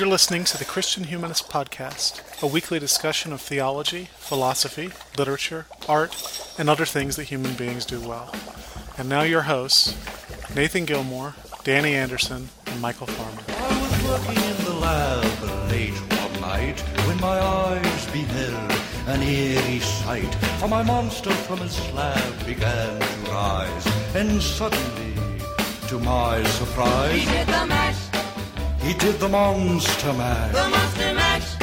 [0.00, 6.16] You're listening to the Christian Humanist Podcast, a weekly discussion of theology, philosophy, literature, art,
[6.58, 8.34] and other things that human beings do well.
[8.96, 9.94] And now your hosts,
[10.56, 11.34] Nathan Gilmour,
[11.64, 13.42] Danny Anderson, and Michial Farmer.
[13.46, 18.72] I was working in the lab late one night when my eyes beheld
[19.06, 20.34] an eerie sight.
[20.60, 25.12] For my monster from his slab began to rise, and suddenly,
[25.88, 27.26] to my surprise,
[28.90, 30.52] He did the mash, he did the monster mash.
[30.52, 31.54] the monster mash.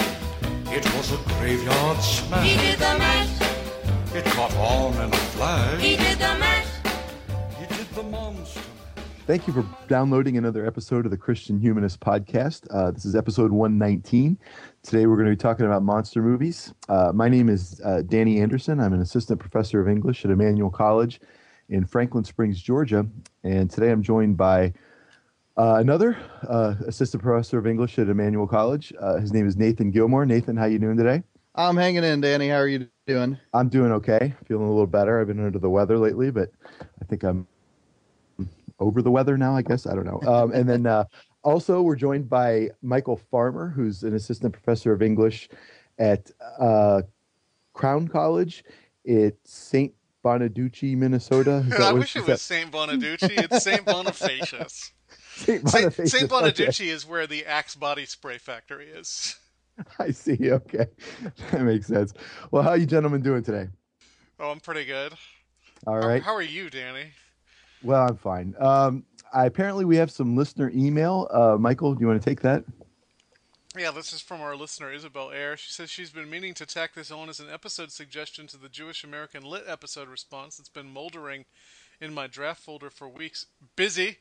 [0.74, 2.48] It was a graveyard smash.
[2.48, 2.66] He smash.
[2.66, 5.82] did the mash, It caught on in a flash.
[5.82, 6.68] he did the mash.
[7.60, 9.04] He did the monster mash.
[9.26, 12.66] Thank you for downloading another episode of the Christian Humanist Podcast.
[12.72, 14.40] Uh, this is episode 119.
[14.84, 16.74] Today we're going to be talking about monster movies.
[16.88, 18.80] Uh, my name is uh, Danny Anderson.
[18.80, 21.20] I'm an assistant professor of English at Emmanuel College
[21.68, 23.06] in Franklin Springs, Georgia.
[23.44, 24.72] And today I'm joined by uh,
[25.58, 28.94] another uh, assistant professor of English at Emmanuel College.
[29.00, 30.26] Uh, his name is Nathan Gilmour.
[30.26, 31.24] Nathan, how you doing today?
[31.56, 32.50] I'm hanging in, Danny.
[32.50, 33.38] How are you doing?
[33.54, 34.34] I'm doing okay.
[34.46, 35.20] Feeling a little better.
[35.20, 36.52] I've been under the weather lately, but
[37.02, 37.48] I think I'm
[38.80, 39.88] over the weather now, I guess.
[39.88, 40.22] I don't know.
[40.32, 41.06] Um, and then uh,
[41.44, 45.50] also, we're joined by Michial Farmer, who's an assistant professor of English
[45.98, 47.02] at uh,
[47.74, 48.64] Crown College
[49.10, 49.92] at St.
[50.24, 51.64] Bonaduce, Minnesota.
[51.66, 52.72] Is that I what- wish is it was St.
[52.72, 53.24] Bonaduce.
[53.24, 53.84] It's St.
[53.86, 54.92] Bonifacius.
[55.38, 55.64] St.
[55.64, 56.32] Bonifacius, St.
[56.32, 56.90] okay.
[56.90, 59.36] Is where the Axe body spray factory is.
[60.00, 60.52] I see.
[60.52, 60.88] Okay.
[61.52, 62.14] That makes sense.
[62.52, 63.68] Well, how you gentlemen doing today?
[64.40, 65.14] Oh, I'm pretty good.
[65.86, 66.22] All right.
[66.22, 67.12] How- How, are you, Danny?
[67.84, 68.56] Well, I'm fine.
[68.60, 71.28] Um, I, apparently, we have some listener email.
[71.32, 72.64] Uh, Michial, do you want to take that?
[73.78, 75.56] Yeah, this is from our listener Isabel Ayer.
[75.56, 78.70] She says she's been meaning to tack this on as an episode suggestion to the
[78.70, 81.46] Jewish American Lit episode response that's been moldering
[82.02, 83.46] in my draft folder for weeks.
[83.76, 84.18] Busy,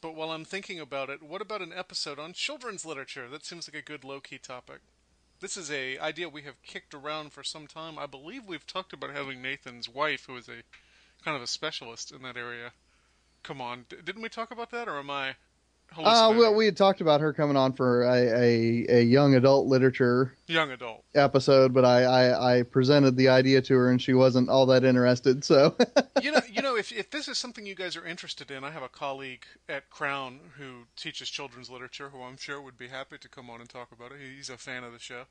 [0.00, 3.28] but while I'm thinking about it, what about an episode on children's literature?
[3.28, 4.80] That seems like a good low-key topic.
[5.40, 7.98] This is a idea we have kicked around for some time.
[7.98, 10.62] I believe we've talked about having Nathan's wife, who is a
[11.24, 12.72] kind of a specialist in that area.
[13.42, 15.36] Come on, didn't we talk about that, or am I?
[15.96, 19.66] Uh, well, we had talked about her coming on for a, a, a young adult
[19.66, 21.02] literature young adult.
[21.14, 24.84] episode, but I, I, I presented the idea to her and she wasn't all that
[24.84, 25.44] interested.
[25.44, 25.74] So,
[26.22, 28.70] you know, you know, if if this is something you guys are interested in, I
[28.70, 33.18] have a colleague at Crown who teaches children's literature, who I'm sure would be happy
[33.18, 34.18] to come on and talk about it.
[34.36, 35.24] He's a fan of the show,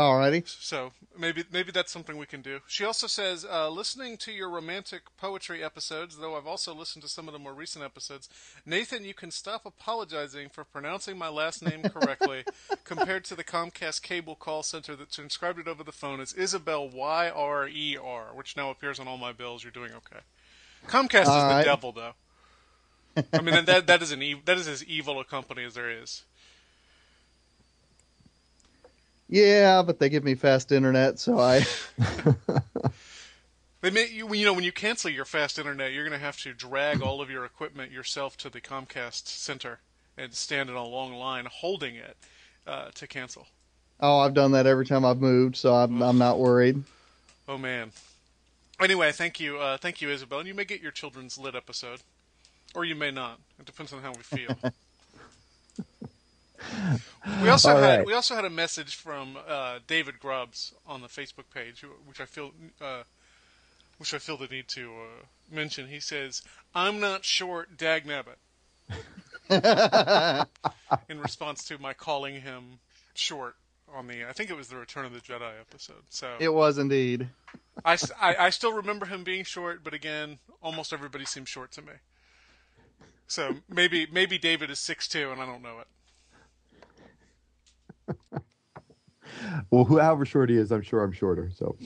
[0.00, 0.46] alrighty.
[0.46, 2.60] so maybe maybe that's something we can do.
[2.66, 7.08] She also says, uh, listening to your romantic poetry episodes, though I've also listened to
[7.08, 8.28] some of the more recent episodes.
[8.66, 12.44] Nathan, you can stop apologizing for pronouncing my last name correctly,
[12.84, 16.88] compared to the Comcast cable call center that transcribed it over the phone as Isabel
[16.88, 19.62] Y R E R, which now appears on all my bills.
[19.62, 20.20] You're doing okay.
[20.86, 22.12] Comcast is All the devil, though.
[23.32, 25.90] I mean, that that is an ev- that is as evil a company as there
[25.90, 26.24] is.
[29.28, 31.64] Yeah, but they give me fast internet, so I.
[33.84, 36.38] They may you you know when you cancel your fast internet, you're going to have
[36.38, 39.80] to drag all of your equipment yourself to the Comcast center
[40.16, 42.16] and stand in a long line holding it
[42.66, 43.46] uh, to cancel.
[44.00, 46.82] Oh, I've done that every time I've moved, so I'm, I'm not worried.
[47.46, 47.92] Oh man.
[48.80, 50.38] Anyway, thank you, uh, thank you, Isabel.
[50.38, 52.00] And you may get your children's lit episode,
[52.74, 53.38] or you may not.
[53.60, 54.58] It depends on how we feel.
[57.42, 58.06] we also All had right.
[58.06, 62.24] we also had a message from uh, David Grubbs on the Facebook page, which I
[62.24, 63.02] feel uh,
[63.98, 65.88] which I feel the need to uh, mention.
[65.88, 66.42] He says,
[66.74, 68.38] "I'm not short, dag nabbit,"
[71.08, 72.80] in response to my calling him
[73.14, 73.56] short
[73.94, 76.02] on the I think it was the Return of the Jedi episode.
[76.10, 77.28] So It was indeed.
[77.84, 81.92] I I still remember him being short, but again, almost everybody seems short to me.
[83.26, 85.86] So maybe maybe David is six two, and I don't know it.
[89.70, 91.50] Well, however short he is, I'm sure I'm shorter.
[91.54, 91.76] So,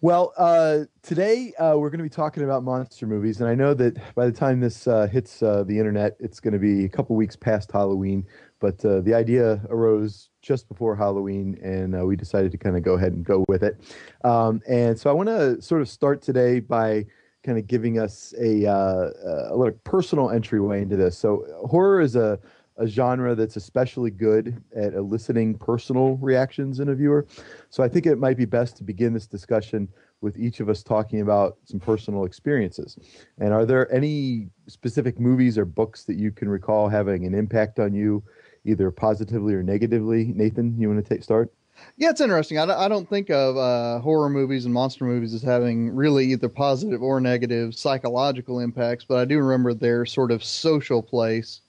[0.00, 3.74] well, uh, today uh, we're going to be talking about monster movies, and I know
[3.74, 6.88] that by the time this uh, hits uh, the internet, it's going to be a
[6.88, 8.26] couple weeks past Halloween.
[8.58, 12.82] But uh, the idea arose just before Halloween, and uh, we decided to kind of
[12.82, 13.80] go ahead and go with it.
[14.24, 17.04] Um, and so I want to sort of start today by
[17.42, 21.16] kind of giving us a, a little personal entryway into this.
[21.16, 22.38] So horror is a
[22.78, 27.26] a genre that's especially good at eliciting personal reactions in a viewer.
[27.70, 29.88] So I think it might be best to begin this discussion
[30.20, 32.98] with each of us talking about some personal experiences.
[33.38, 37.78] And are there any specific movies or books that you can recall having an impact
[37.78, 38.22] on you,
[38.64, 40.32] either positively or negatively?
[40.34, 41.52] Nathan, you want to take start?
[41.98, 42.58] Yeah, it's interesting.
[42.58, 46.48] I, I don't think of uh, horror movies and monster movies as having really either
[46.48, 51.60] positive or negative psychological impacts, but I do remember their sort of social place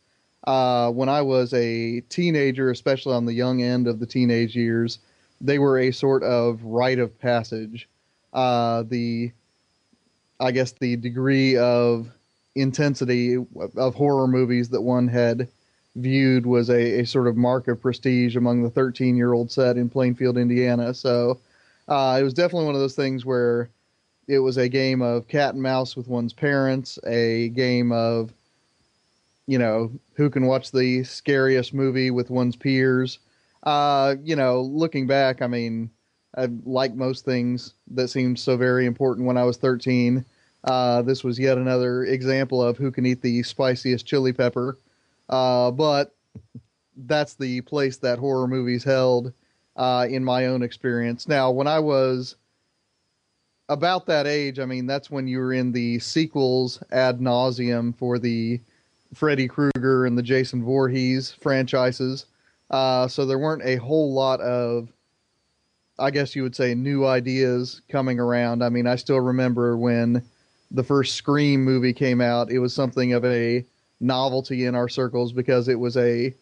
[0.47, 4.99] uh, when I was a teenager, especially on the young end of the teenage years,
[5.41, 7.89] they were a sort of rite of passage.
[8.31, 9.31] Uh, the,
[10.39, 12.09] I guess, the degree of
[12.55, 13.35] intensity
[13.75, 15.49] of horror movies that one had
[15.97, 19.75] viewed was a, a sort of mark of prestige among the 13 year old set
[19.75, 20.93] in Plainfield, Indiana.
[20.93, 21.39] So
[21.89, 23.69] uh, it was definitely one of those things where
[24.29, 28.31] it was a game of cat and mouse with one's parents, a game of,
[29.47, 33.19] you know, who can watch the scariest movie with one's peers.
[33.63, 35.89] Uh, you know, looking back, I mean,
[36.37, 40.23] I like most things that seemed so very important when I was 13.
[40.65, 44.77] Uh, this was yet another example of who can eat the spiciest chili pepper.
[45.29, 46.13] Uh, but
[47.05, 49.33] that's the place that horror movies held
[49.77, 51.27] uh, in my own experience.
[51.27, 52.35] Now, when I was
[53.69, 58.19] about that age, I mean, that's when you were in the sequels ad nauseum for
[58.19, 58.61] the
[59.13, 62.25] Freddy Krueger and the Jason Voorhees franchises.
[62.69, 64.89] Uh, so there weren't a whole lot of,
[65.97, 68.63] I guess you would say, new ideas coming around.
[68.63, 70.23] I mean, I still remember when
[70.71, 73.65] the first Scream movie came out, it was something of a
[73.99, 76.33] novelty in our circles because it was a,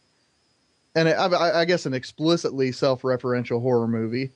[0.95, 4.31] and I, I guess an explicitly self-referential horror movie.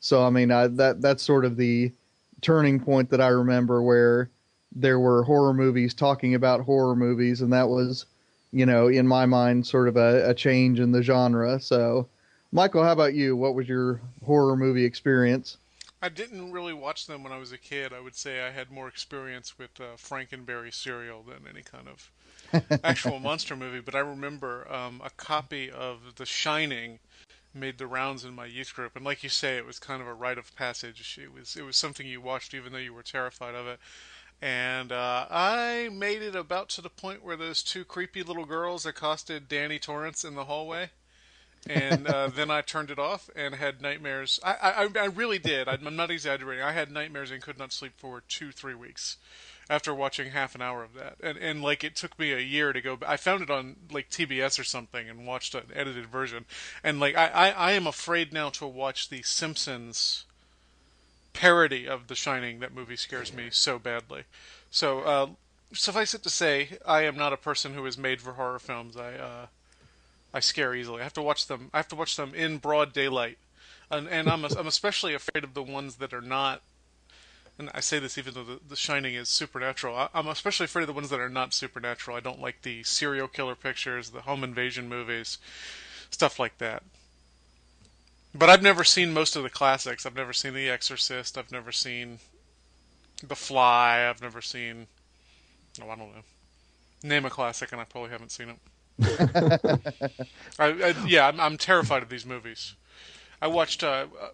[0.00, 1.92] So I mean, I, that that's sort of the
[2.40, 4.30] turning point that I remember where
[4.72, 8.06] there were horror movies talking about horror movies, and that was,
[8.52, 11.60] you know, in my mind, sort of a, a change in the genre.
[11.60, 12.08] So,
[12.52, 13.36] Michial, how about you?
[13.36, 15.56] What was your horror movie experience?
[16.00, 17.92] I didn't really watch them when I was a kid.
[17.92, 22.80] I would say I had more experience with uh, Frankenberry cereal than any kind of
[22.84, 23.80] actual monster movie.
[23.80, 27.00] But I remember um, a copy of The Shining
[27.52, 30.06] made the rounds in my youth group, and like you say, it was kind of
[30.06, 31.18] a rite of passage.
[31.20, 33.80] It was it was something you watched even though you were terrified of it.
[34.40, 38.86] And uh, I made it about to the point where those two creepy little girls
[38.86, 40.90] accosted Danny Torrance in the hallway
[41.66, 44.40] and uh, then I turned it off and had nightmares.
[44.42, 45.68] I, I, I really did.
[45.68, 46.64] I'm not exaggerating.
[46.64, 49.16] I had nightmares and could not sleep for two, three weeks
[49.70, 51.16] after watching half an hour of that.
[51.22, 52.98] And and like it took me a year to go.
[53.06, 56.46] I found it on like TBS or something and watched an edited version.
[56.82, 60.24] And like I, I, I am afraid now to watch the Simpsons
[61.38, 62.58] parody of The Shining.
[62.58, 64.24] That movie scares me so badly.
[64.72, 65.26] So uh,
[65.72, 68.96] suffice it to say, I am not a person who is made for horror films.
[68.96, 69.46] I uh,
[70.34, 71.00] I scare easily.
[71.00, 71.70] I have to watch them.
[71.72, 73.38] I have to watch them in broad daylight,
[73.88, 76.60] and, and I'm I'm especially afraid of the ones that are not.
[77.56, 79.96] And I say this even though the, the Shining is supernatural.
[79.96, 82.16] I, I'm especially afraid of the ones that are not supernatural.
[82.16, 85.38] I don't like the serial killer pictures, the home invasion movies,
[86.10, 86.82] stuff like that.
[88.38, 90.06] But I've never seen most of the classics.
[90.06, 91.36] I've never seen The Exorcist.
[91.36, 92.20] I've never seen
[93.20, 94.06] The Fly.
[94.08, 94.86] I've never seen.
[95.82, 96.22] Oh, I don't know.
[97.02, 98.58] Name a classic, and I probably haven't seen it.
[100.58, 102.74] I, I, yeah, I'm, I'm terrified of these movies.
[103.42, 104.28] I watched, uh, uh,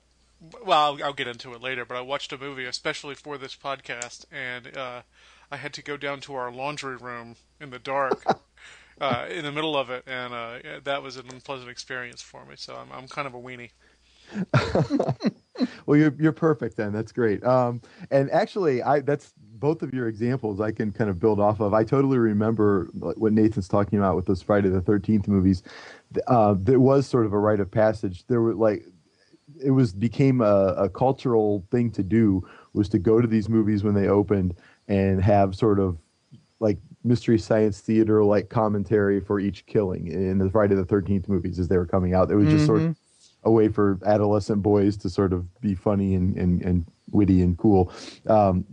[0.64, 3.56] well, I'll, I'll, get into it later, but I watched a movie especially for this
[3.56, 5.02] podcast, and uh,
[5.50, 8.22] I had to go down to our laundry room in the dark.
[9.00, 12.54] Uh, in the middle of it, and uh, that was an unpleasant experience for me.
[12.56, 13.70] So I'm, I'm kind of a weenie.
[15.86, 16.92] well, you're you're perfect then.
[16.92, 17.44] That's great.
[17.44, 17.80] Um,
[18.10, 21.72] and actually, I that's both of your examples I can kind of build off of.
[21.72, 25.62] I totally remember what Nathan's talking about with those Friday the Thirteenth movies.
[26.26, 28.26] Uh, there was sort of a rite of passage.
[28.26, 28.84] There were like
[29.62, 33.84] it was became a, a cultural thing to do was to go to these movies
[33.84, 34.54] when they opened
[34.88, 35.98] and have sort of
[36.60, 41.58] like mystery science theater like commentary for each killing in the Friday the Thirteenth movies
[41.58, 42.30] as they were coming out.
[42.30, 42.66] It was just mm-hmm.
[42.66, 42.96] sort of.
[43.44, 47.56] A way for adolescent boys to sort of be funny and and, and witty and
[47.58, 47.92] cool.
[48.26, 48.64] Um,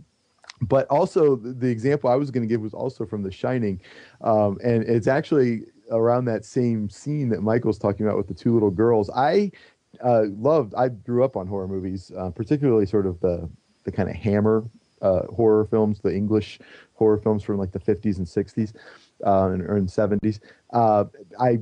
[0.62, 3.80] but also the example I was going to give was also from The Shining,
[4.20, 8.54] um, and it's actually around that same scene that Michial's talking about with the two
[8.54, 9.10] little girls.
[9.10, 9.50] I
[10.02, 10.74] uh, loved.
[10.74, 13.48] I grew up on horror movies, uh, particularly sort of the
[13.84, 14.64] the kind of Hammer
[15.02, 16.60] uh, horror films, the English
[16.94, 18.72] horror films from like the 50s and 60s
[19.26, 20.38] uh, and, or 70s.
[20.72, 21.04] Uh,
[21.40, 21.58] I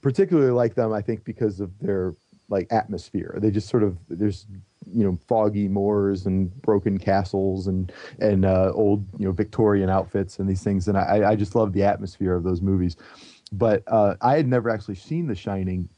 [0.00, 2.14] particularly like them, I think, because of their
[2.50, 3.38] like atmosphere.
[3.40, 4.46] They just sort of there's
[4.92, 10.38] you know foggy moors and broken castles and and uh, old you know Victorian outfits
[10.38, 10.88] and these things.
[10.88, 12.96] And I, I just love the atmosphere of those movies.
[13.52, 15.88] But uh, I had never actually seen The Shining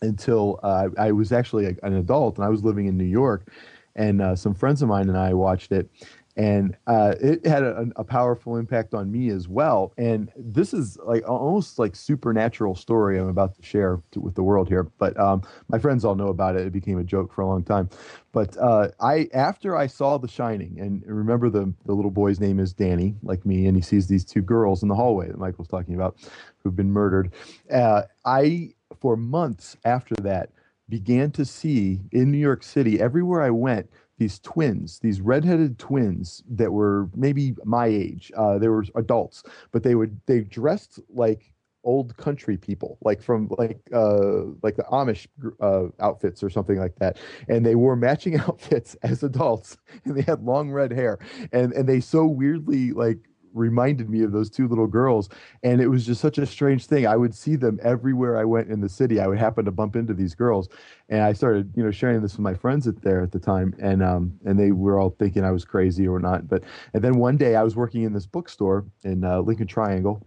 [0.00, 3.48] until uh, I was actually an adult and I was living in New York,
[3.96, 5.90] and uh, some friends of mine and I watched it.
[6.36, 9.92] And uh, it had a, a powerful impact on me as well.
[9.98, 14.42] And this is like almost like supernatural story I'm about to share to, with the
[14.42, 14.84] world here.
[14.84, 16.66] But um, my friends all know about it.
[16.66, 17.90] It became a joke for a long time.
[18.32, 22.58] But uh, I after I saw The Shining, and remember the the little boy's name
[22.58, 25.68] is Danny, like me, and he sees these two girls in the hallway that Michial's
[25.68, 26.16] talking about,
[26.62, 27.32] who've been murdered.
[27.70, 28.70] Uh, I
[29.00, 30.50] for months after that
[30.88, 36.42] began to see in New York City everywhere I went these twins, these redheaded twins
[36.48, 38.30] that were maybe my age.
[38.36, 39.42] Uh, they were adults,
[39.72, 41.52] but they would they dressed like
[41.84, 45.26] old country people, like from like uh, like the Amish
[45.60, 50.22] uh, outfits or something like that, and they wore matching outfits as adults, and they
[50.22, 51.18] had long red hair,
[51.52, 53.18] and and they so weirdly like
[53.54, 55.28] reminded me of those two little girls
[55.62, 58.68] and it was just such a strange thing i would see them everywhere i went
[58.68, 60.68] in the city i would happen to bump into these girls
[61.08, 63.74] and i started you know sharing this with my friends at there at the time
[63.78, 66.62] and um and they were all thinking i was crazy or not but
[66.94, 70.26] and then one day i was working in this bookstore in uh, lincoln triangle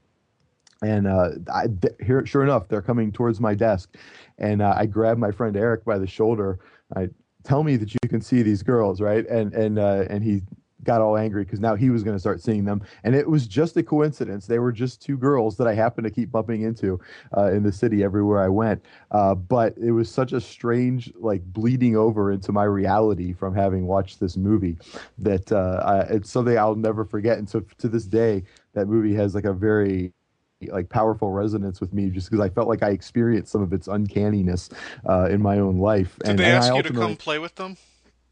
[0.82, 1.68] and uh, I,
[2.04, 3.96] here, sure enough, they're coming towards my desk,
[4.38, 6.60] and uh, I grab my friend Eric by the shoulder.
[6.96, 7.08] I
[7.44, 9.26] tell me that you can see these girls, right?
[9.28, 10.42] And and uh, and he
[10.86, 12.82] got all angry because now he was going to start seeing them.
[13.04, 14.48] And it was just a coincidence.
[14.48, 17.00] They were just two girls that I happened to keep bumping into
[17.36, 18.84] uh, in the city everywhere I went.
[19.12, 23.88] Uh, but it was such a strange, like, bleeding over into my reality from having
[23.88, 24.78] watched this movie
[25.18, 27.38] that uh, I, it's something I'll never forget.
[27.38, 30.14] And so to this day, that movie has like a very
[30.70, 33.88] like powerful resonance with me just because I felt like I experienced some of its
[33.88, 34.70] uncanniness
[35.08, 36.18] uh, in my own life.
[36.20, 37.78] Did and, they and ask I you to come play with them?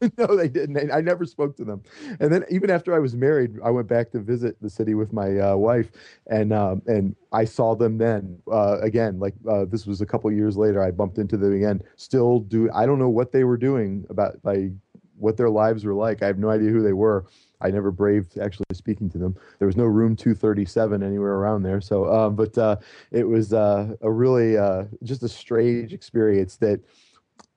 [0.18, 0.90] no, they didn't.
[0.92, 1.82] I never spoke to them.
[2.20, 5.12] And then even after I was married, I went back to visit the city with
[5.12, 5.90] my uh, wife,
[6.26, 9.18] and um, and I saw them then uh, again.
[9.18, 10.82] Like uh, this was a couple years later.
[10.82, 11.82] I bumped into them again.
[11.96, 12.70] Still do.
[12.74, 14.72] I don't know what they were doing about like
[15.16, 16.22] what their lives were like.
[16.22, 17.26] I have no idea who they were.
[17.60, 19.36] I never braved actually speaking to them.
[19.58, 21.80] There was no room 237 anywhere around there.
[21.80, 22.76] So, um, but uh,
[23.10, 26.80] it was uh, a really uh, just a strange experience that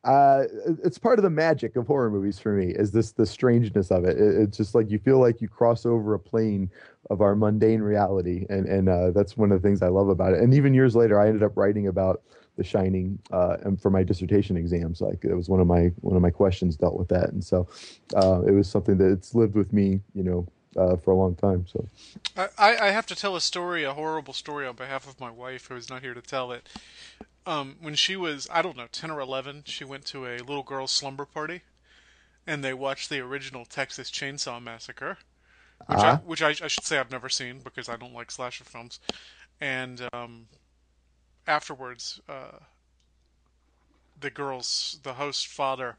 [0.07, 0.45] uh,
[0.85, 4.05] it's part of the magic of horror movies for me is this the strangeness of
[4.05, 4.17] it.
[4.17, 4.41] it.
[4.41, 6.71] It's just like you feel like you cross over a plane
[7.09, 10.33] of our mundane reality, and and uh, that's one of the things I love about
[10.33, 10.39] it.
[10.39, 12.21] And even years later, I ended up writing about
[12.55, 16.21] The Shining, uh, for my dissertation exams, like it was one of my one of
[16.21, 17.67] my questions dealt with that, and so
[18.15, 20.47] uh, it was something that it's lived with me, you know,
[20.77, 21.65] uh, for a long time.
[21.67, 21.85] So
[22.57, 25.67] I I have to tell a story, a horrible story, on behalf of my wife,
[25.67, 26.69] who is not here to tell it.
[27.47, 30.63] Um, when she was, I don't know, 10 or 11, she went to a little
[30.63, 31.61] girl's slumber party,
[32.45, 35.17] and they watched the original Texas Chainsaw Massacre,
[35.87, 36.17] which, I, Ah.
[36.25, 38.99] which I, I should say I've never seen because I don't like slasher films.
[39.61, 40.47] And um,
[41.47, 42.59] afterwards, uh,
[44.19, 45.95] the girls, the host father,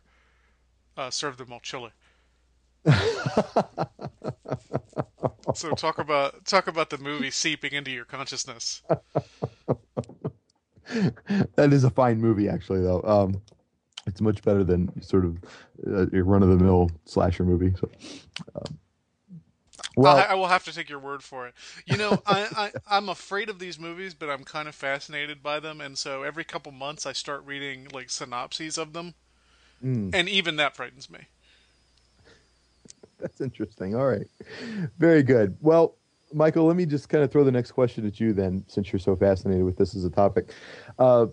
[0.98, 1.92] uh, served them all chili.
[5.54, 8.82] so talk about talk about the movie seeping into your consciousness.
[11.57, 13.02] that is a fine movie, actually, though.
[13.02, 13.42] Um,
[14.07, 15.38] it's much better than sort of
[15.87, 17.75] uh, a run of the mill slasher movie.
[17.78, 17.90] So,
[18.57, 18.78] um,
[19.97, 21.54] well, I, I will have to take your word for it.
[21.87, 25.61] You know, I, I I'm afraid of these movies, but I'm kind of fascinated by
[25.61, 29.14] them, and so every couple months I start reading like synopses of them,
[29.85, 30.14] Mm.
[30.14, 31.28] and even that frightens me.
[33.21, 33.95] That's interesting.
[33.97, 34.28] All right.
[34.99, 35.57] Very good.
[35.61, 35.97] Well,
[36.35, 39.00] Michial, let me just kind of throw the next question at you then, since you're
[39.00, 40.50] so fascinated with this as a topic.
[40.99, 41.26] Uh,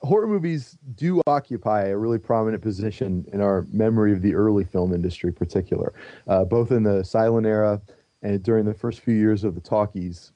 [0.00, 4.94] horror movies do occupy a really prominent position in our memory of the early film
[4.94, 5.94] industry, in particular,
[6.28, 7.80] uh, both in the silent era
[8.22, 10.32] and during the first few years of the talkies.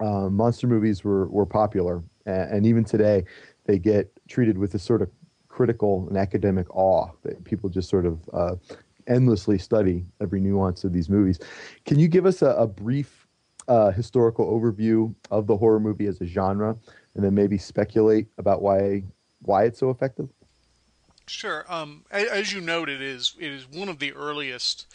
[0.00, 3.24] Uh, monster movies were, were popular, and, and even today,
[3.66, 5.10] they get treated with this sort of
[5.48, 8.56] critical and academic awe that people just sort of uh,
[9.06, 11.38] endlessly study every nuance of these movies.
[11.84, 13.26] Can you give us a, a brief
[13.68, 16.76] uh, historical overview of the horror movie as a genre,
[17.14, 19.02] and then maybe speculate about why
[19.42, 20.28] why it's so effective?
[21.26, 21.64] Sure.
[21.68, 24.86] Um, as you note, it is it is one of the earliest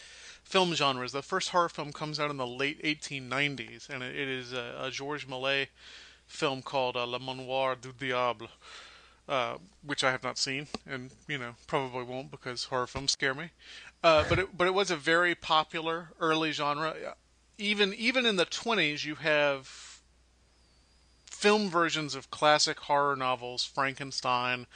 [0.44, 1.12] film genres.
[1.12, 4.90] The first horror film comes out in the late 1890s, and it, is a, a
[4.90, 5.68] Georges Méliès
[6.26, 8.48] film called uh, Le Manoir du Diable,
[9.28, 13.34] uh, which I have not seen, and you know probably won't because horror films scare
[13.34, 13.50] me.
[14.02, 16.94] Uh, but it but it was a very popular early genre.
[17.58, 20.00] Even even in the 20s, you have
[21.26, 24.66] film versions of classic horror novels, Frankenstein.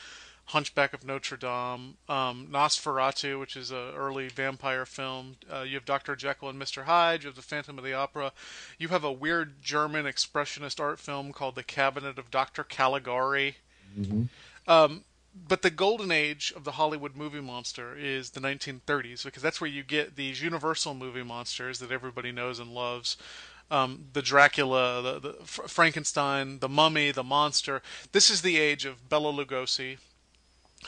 [0.49, 5.37] Hunchback of Notre Dame, um, Nosferatu, which is an early vampire film.
[5.51, 6.15] Uh, you have Dr.
[6.17, 6.85] Jekyll and Mr.
[6.85, 7.23] Hyde.
[7.23, 8.31] You have The Phantom of the Opera.
[8.79, 12.63] You have a weird German expressionist art film called The Cabinet of Dr.
[12.63, 13.57] Caligari.
[14.69, 15.05] Um,
[15.35, 19.71] but the golden age of the Hollywood movie monster is the 1930s because that's where
[19.71, 23.17] you get these universal movie monsters that everybody knows and loves.
[23.71, 27.83] Um, the Dracula, the, the Frankenstein, the Mummy, the Monster.
[28.13, 29.99] This is the age of Bela Lugosi,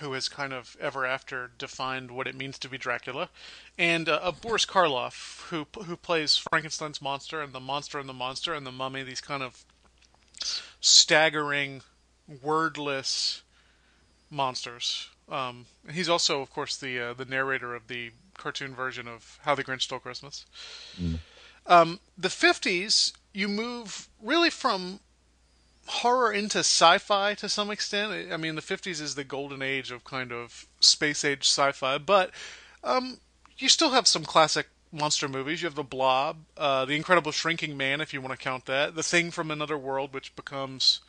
[0.00, 3.30] who has kind of ever after defined what it means to be Dracula,
[3.78, 8.12] and uh, uh, Boris Karloff, who who plays Frankenstein's monster and the monster and the
[8.12, 9.02] monster and the mummy.
[9.02, 9.64] These kind of
[10.80, 11.80] staggering,
[12.42, 13.42] wordless
[14.30, 15.08] monsters.
[15.28, 19.54] Um, he's also, of course, the uh, the narrator of the cartoon version of How
[19.54, 20.46] the Grinch Stole Christmas.
[21.66, 25.00] Um, the fifties, you move really from
[25.86, 28.32] horror into sci-fi to some extent.
[28.32, 32.30] I mean, the 50s is the golden age of kind of space age sci-fi, but
[32.82, 33.18] um,
[33.56, 35.62] you still have some classic monster movies.
[35.62, 38.94] You have The Blob, uh, The Incredible Shrinking Man, if you want to count that,
[38.94, 41.00] The Thing from Another World, which becomes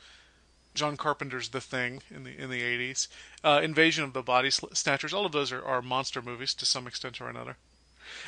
[0.77, 3.07] John Carpenter's The Thing in the in the 80s,
[3.43, 5.13] uh, Invasion of the Body Snatchers.
[5.13, 7.57] All of those are, are monster movies to some extent or another.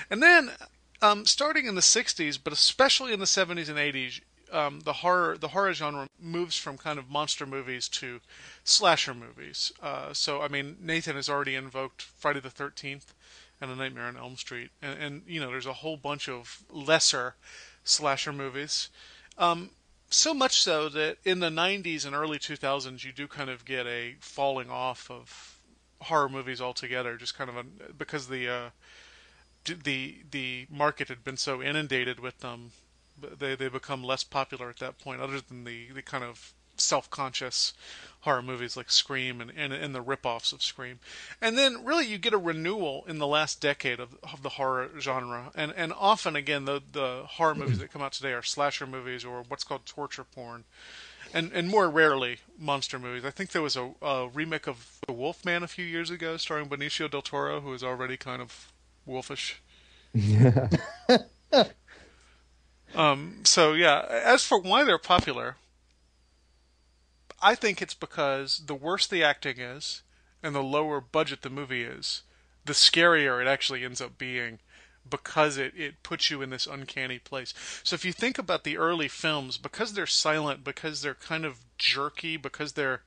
[0.10, 0.52] And then,
[1.02, 5.38] um, starting in the 60s, but especially in the 70s and 80s, um, the horror
[5.38, 8.20] the horror genre moves from kind of monster movies to
[8.64, 9.72] slasher movies.
[9.82, 13.14] Uh, so I mean, Nathan has already invoked Friday the Thirteenth
[13.62, 16.64] and A Nightmare on Elm Street, and, and you know, there's a whole bunch of
[16.72, 17.36] lesser
[17.84, 18.90] slasher movies.
[19.38, 19.70] Um,
[20.10, 23.86] so much so that in the 90s and early 2000s, you do kind of get
[23.86, 25.60] a falling off of
[26.02, 27.64] horror movies altogether, just kind of a,
[27.98, 28.70] because the uh,
[29.66, 32.72] the the market had been so inundated with them
[33.40, 37.74] they they become less popular at that point, other than the, the kind of self-conscious
[38.22, 41.00] horror movies like Scream and, and, and the rip-offs of Scream.
[41.42, 44.90] And then really you get a renewal in the last decade of, of the horror
[45.00, 45.52] genre.
[45.56, 49.24] And and often again the the horror movies that come out today are slasher movies
[49.24, 50.66] or what's called torture porn.
[51.34, 53.24] And and more rarely monster movies.
[53.24, 56.68] I think there was a, a remake of The Wolfman a few years ago starring
[56.68, 58.72] Benicio del Toro who is already kind of
[59.06, 59.62] wolfish.
[60.14, 60.70] Yeah.
[62.96, 65.58] Um, so yeah, as for why they're popular,
[67.42, 70.04] I think it's because the worse the acting is,
[70.44, 72.24] and the lower budget the movie is,
[72.66, 74.60] the scarier it actually ends up being
[75.10, 77.54] because it, it puts you in this uncanny place.
[77.84, 81.62] So if you think about the early films, because they're silent, because they're kind of
[81.78, 83.02] jerky, because they're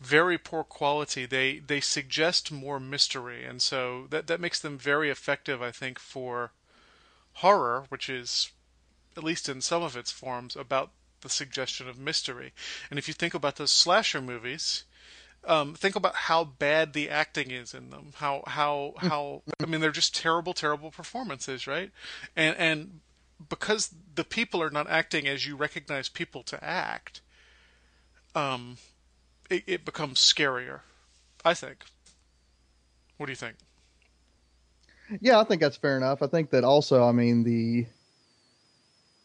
[0.00, 3.44] very poor quality, they, they suggest more mystery.
[3.44, 6.52] And so that, that makes them very effective, I think, for
[7.34, 8.50] horror, which is
[9.16, 10.90] at least in some of its forms, about
[11.22, 12.52] the suggestion of mystery.
[12.90, 14.84] And if you think about those slasher movies,
[15.44, 18.12] um, think about how bad the acting is in them.
[18.16, 21.90] How how how I mean, they're just terrible, terrible performances, right?
[22.36, 23.00] And and
[23.48, 27.22] because the people are not acting as you recognize people to act,
[28.34, 28.76] um,
[29.48, 30.80] it, it becomes scarier.
[31.44, 31.84] I think.
[33.16, 33.56] What do you think?
[35.20, 36.22] Yeah, I think that's fair enough.
[36.22, 37.86] I think that also, I mean, the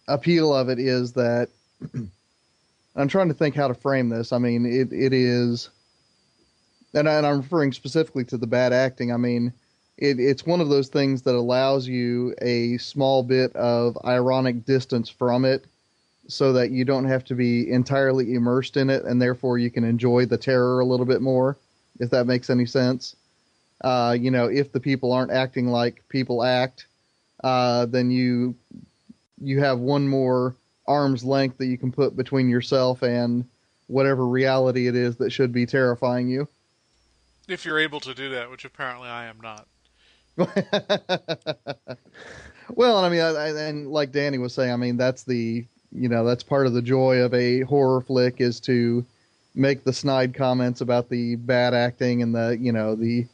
[0.08, 1.50] appeal of it is that
[2.96, 4.32] I'm trying to think how to frame this.
[4.32, 5.70] I mean, it, it is,
[6.94, 9.12] and, I, and I'm referring specifically to the bad acting.
[9.12, 9.54] I mean,
[9.98, 15.10] it, it's one of those things that allows you a small bit of ironic distance
[15.10, 15.66] from it
[16.28, 19.84] so that you don't have to be entirely immersed in it and therefore you can
[19.84, 21.58] enjoy the terror a little bit more,
[22.00, 23.16] if that makes any sense.
[23.82, 26.88] Uh, you know, if the people aren't acting like people act,
[27.44, 28.56] uh, then you
[29.42, 30.56] you have one more
[30.88, 33.46] arm's length that you can put between yourself and
[33.88, 36.48] whatever reality it is that should be terrifying you.
[37.48, 39.68] If you're able to do that, which apparently I am not.
[42.74, 46.10] well, I mean, I, I, and like Danny was saying, I mean, that's the you
[46.10, 49.06] know that's part of the joy of a horror flick is to
[49.54, 53.26] make the snide comments about the bad acting and the you know the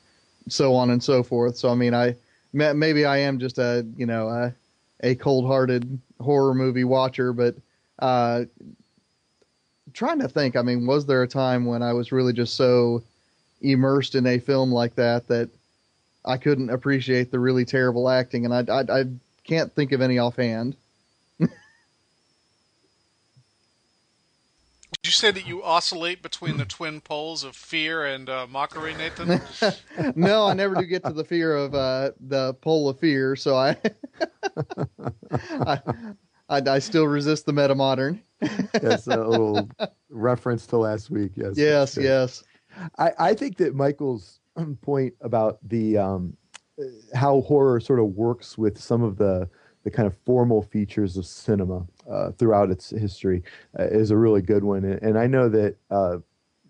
[0.47, 1.57] so on and so forth.
[1.57, 2.15] So I mean, I
[2.53, 4.53] maybe I am just a you know a,
[5.01, 7.55] a cold-hearted horror movie watcher, but
[7.99, 8.43] uh,
[9.93, 10.55] trying to think.
[10.55, 13.03] I mean, was there a time when I was really just so
[13.61, 15.49] immersed in a film like that that
[16.25, 18.45] I couldn't appreciate the really terrible acting?
[18.45, 19.05] And I I, I
[19.43, 20.75] can't think of any offhand.
[25.11, 29.41] You say that you oscillate between the twin poles of fear and uh, mockery, Nathan?
[30.15, 33.57] no, I never do get to the fear of uh, the pole of fear, so
[33.57, 33.75] I,
[35.33, 35.81] I,
[36.47, 38.23] I, I still resist the meta modern.
[38.71, 39.69] That's a little
[40.09, 41.33] reference to last week.
[41.35, 41.57] Yes.
[41.57, 41.97] Yes.
[41.97, 42.43] Yes.
[42.97, 44.39] I, I think that Michial's
[44.79, 46.37] point about the um,
[47.13, 49.49] how horror sort of works with some of the
[49.83, 53.43] the kind of formal features of cinema uh, throughout its history
[53.79, 54.83] uh, is a really good one.
[54.83, 56.17] And, and I know that uh,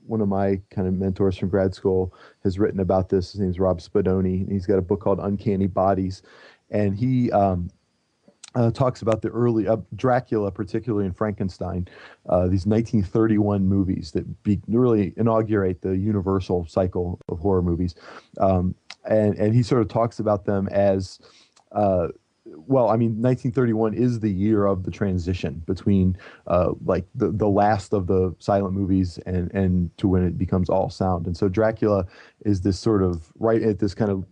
[0.05, 3.31] one of my kind of mentors from grad school has written about this.
[3.31, 4.41] His name's Rob Spadoni.
[4.41, 6.21] And he's got a book called Uncanny Bodies,
[6.69, 7.69] and he um,
[8.55, 11.87] uh, talks about the early uh, Dracula, particularly in Frankenstein,
[12.27, 17.95] uh, these 1931 movies that be, really inaugurate the universal cycle of horror movies,
[18.39, 21.19] um, and and he sort of talks about them as.
[21.71, 22.09] Uh,
[22.55, 27.47] well, I mean, 1931 is the year of the transition between uh, like the, the
[27.47, 31.27] last of the silent movies and, and to when it becomes all sound.
[31.27, 32.05] And so Dracula
[32.45, 34.25] is this sort of right at this kind of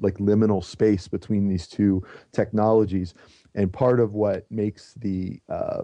[0.00, 3.14] like liminal space between these two technologies
[3.54, 5.82] and part of what makes the uh,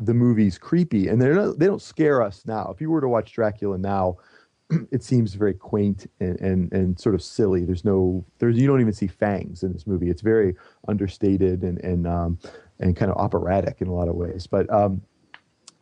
[0.00, 3.08] the movies creepy and they're not, they don't scare us now if you were to
[3.08, 4.16] watch dracula now
[4.90, 7.64] it seems very quaint and, and, and sort of silly.
[7.64, 10.10] There's no there's you don't even see fangs in this movie.
[10.10, 10.54] It's very
[10.86, 12.38] understated and and um,
[12.80, 14.46] and kind of operatic in a lot of ways.
[14.46, 15.02] But um,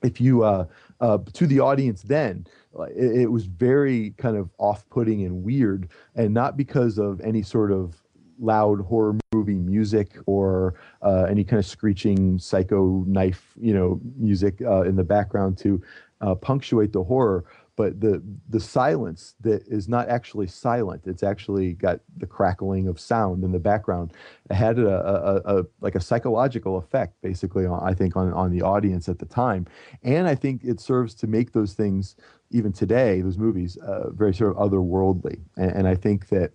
[0.03, 0.67] if you uh,
[1.01, 2.47] uh, to the audience then
[2.95, 7.73] it, it was very kind of off-putting and weird and not because of any sort
[7.73, 7.97] of
[8.39, 14.61] loud horror movie music or uh, any kind of screeching psycho knife, you know, music
[14.63, 15.83] uh, in the background to
[16.21, 17.45] uh, punctuate the horror.
[17.77, 22.99] But the the silence that is not actually silent; it's actually got the crackling of
[22.99, 24.15] sound in the background.
[24.51, 28.51] It had a, a, a like a psychological effect, basically, on, I think, on on
[28.51, 29.67] the audience at the time,
[30.03, 32.17] and I think it serves to make those things
[32.51, 35.41] even today, those movies, uh, very sort of otherworldly.
[35.57, 36.53] And, and I think that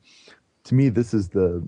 [0.64, 1.68] to me, this is the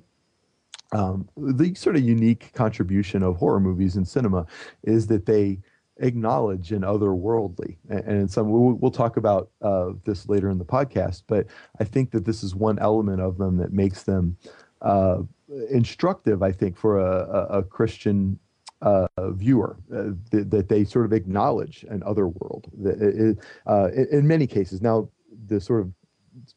[0.94, 4.46] um, the sort of unique contribution of horror movies in cinema
[4.84, 5.60] is that they
[5.98, 7.78] acknowledge an otherworldly.
[7.90, 11.48] And, and some we'll, talk about uh, this later in the podcast, but
[11.80, 14.38] I think that this is one element of them that makes them
[14.82, 15.20] uh,
[15.70, 16.44] instructive.
[16.44, 18.40] I think for a, a, Christian
[18.82, 22.70] uh, viewer uh, that, they sort of acknowledge an other world.
[23.68, 25.10] Uh, in many cases, now
[25.48, 25.92] the sort of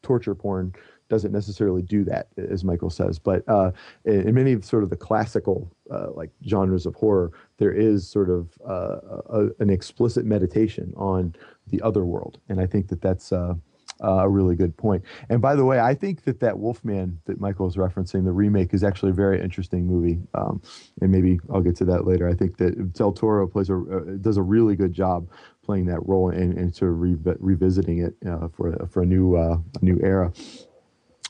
[0.01, 0.73] torture porn
[1.09, 3.19] doesn't necessarily do that, as Michial says.
[3.19, 3.71] But uh,
[4.05, 8.07] in, in, many of sort of the classical uh, like genres of horror, there is
[8.07, 8.97] sort of uh,
[9.29, 11.35] a, an explicit meditation on
[11.67, 13.55] the other world, and I think that that's uh,
[14.01, 15.03] a really good point.
[15.29, 18.73] And by the way, I think that that Wolfman that Michial is referencing, the remake,
[18.73, 20.61] is actually a very interesting movie, um,
[21.01, 22.27] and maybe I'll get to that later.
[22.27, 25.29] I think that Del Toro plays a uh, does a really good job
[25.63, 29.35] playing that role and, and sort of re- revisiting it uh, for for a new
[29.35, 30.31] a new era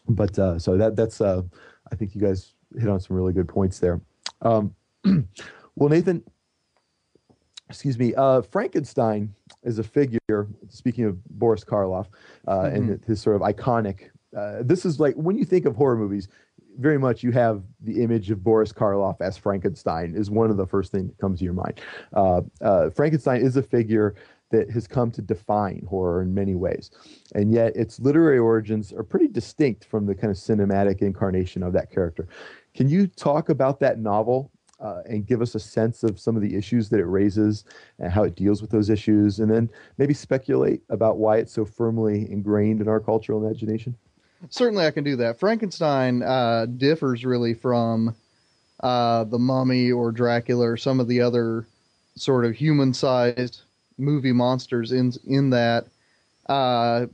[0.10, 1.42] but uh, so that that's uh,
[1.92, 4.02] I think you guys hit on some really good points there.
[4.42, 4.76] Um,
[5.76, 6.24] well, Nathan,
[7.70, 10.48] excuse me, uh, Frankenstein is a figure.
[10.70, 12.08] Speaking of Boris Karloff
[12.48, 12.76] uh, mm-hmm.
[12.76, 14.10] and his sort of iconic.
[14.38, 16.28] Uh, this is like when you think of horror movies,
[16.78, 20.68] very much you have the image of Boris Karloff as Frankenstein is one of the
[20.68, 21.82] first things that comes to your mind.
[22.14, 24.16] Uh, uh, Frankenstein is a figure
[24.50, 26.92] that has come to define horror in many ways.
[27.36, 31.74] And yet its literary origins are pretty distinct from the kind of cinematic incarnation of
[31.74, 32.28] that character.
[32.74, 36.42] Can you talk about that novel uh, and give us a sense of some of
[36.42, 37.66] the issues that it raises
[38.00, 41.66] and how it deals with those issues, and then maybe speculate about why it's so
[41.66, 43.96] firmly ingrained in our cultural imagination?
[44.50, 45.40] Certainly, I can do that.
[45.40, 48.16] Frankenstein uh, differs really from
[48.82, 51.66] uh, the Mummy or Dracula or some of the other
[52.16, 53.62] sort of human-sized
[53.98, 55.88] movie monsters in in that
[56.48, 57.08] uh,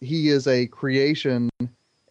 [0.00, 1.48] he is a creation,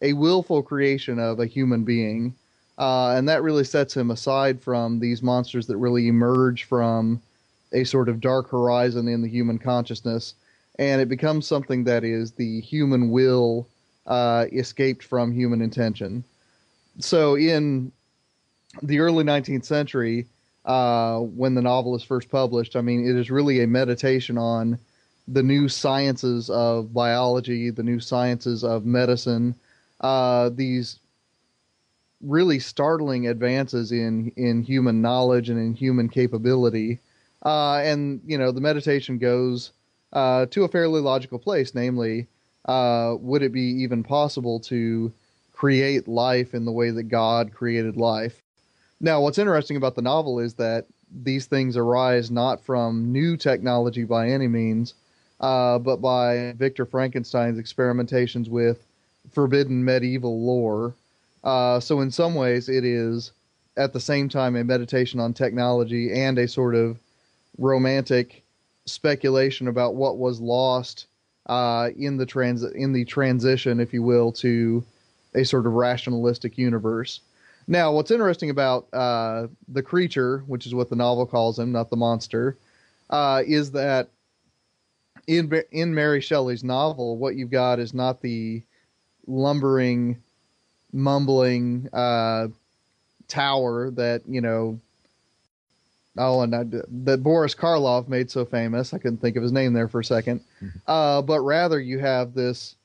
[0.02, 2.34] a willful creation of a human being,
[2.78, 7.20] uh, and that really sets him aside from these monsters that really emerge from
[7.72, 10.34] a sort of dark horizon in the human consciousness,
[10.78, 13.68] and it becomes something that is the human will
[14.06, 16.24] uh, escaped from human intention.
[16.98, 17.92] So in
[18.82, 20.26] the early 19th century,
[20.64, 22.76] uh, when the novel is first published.
[22.76, 24.78] I mean, it is really a meditation on
[25.28, 29.54] the new sciences of biology, the new sciences of medicine,
[30.00, 30.98] uh, these
[32.20, 36.98] really startling advances in in human knowledge and in human capability.
[37.44, 39.72] Uh, and you know, the meditation goes
[40.12, 42.26] uh, to a fairly logical place, namely,
[42.66, 45.12] uh, would it be even possible to
[45.52, 48.43] create life in the way that God created life?
[49.00, 50.86] Now, what's interesting about the novel is that
[51.22, 54.94] these things arise not from new technology by any means,
[55.40, 58.84] uh, but by Victor Frankenstein's experimentations with
[59.32, 60.94] forbidden medieval lore.
[61.42, 63.32] Uh, so, in some ways, it is
[63.76, 66.98] at the same time a meditation on technology and a sort of
[67.58, 68.42] romantic
[68.86, 71.06] speculation about what was lost
[71.46, 74.82] uh, in the trans in the transition, if you will, to
[75.34, 77.20] a sort of rationalistic universe.
[77.66, 81.90] Now, what's interesting about uh, the creature, which is what the novel calls him, not
[81.90, 82.56] the monster,
[83.10, 84.08] uh, is that
[85.26, 88.62] in in Mary Shelley's novel, what you've got is not the
[89.26, 90.22] lumbering,
[90.92, 92.48] mumbling uh,
[93.28, 94.80] tower that you know.
[96.16, 96.64] Oh, and I,
[97.04, 98.94] that Boris Karloff made so famous.
[98.94, 100.40] I couldn't think of his name there for a 2nd
[100.86, 102.76] Uh, but rather, you have this.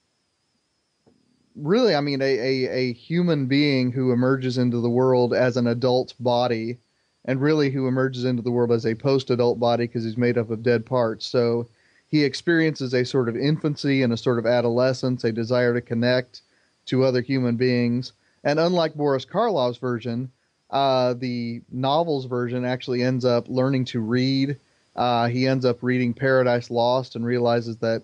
[1.62, 5.68] Really, I mean, a, a, a human being who emerges into the world as an
[5.68, 6.78] adult body,
[7.26, 10.38] and really who emerges into the world as a post adult body because he's made
[10.38, 11.26] up of dead parts.
[11.26, 11.68] So
[12.08, 16.42] he experiences a sort of infancy and a sort of adolescence, a desire to connect
[16.86, 18.14] to other human beings.
[18.44, 20.32] And unlike Boris Karloff's version,
[20.70, 24.58] uh, the novel's version actually ends up learning to read.
[24.96, 28.04] Uh, he ends up reading Paradise Lost and realizes that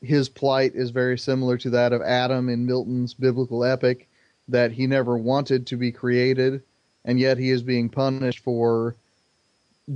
[0.00, 4.08] his plight is very similar to that of Adam in Milton's biblical epic,
[4.48, 6.62] that he never wanted to be created,
[7.04, 8.96] and yet he is being punished for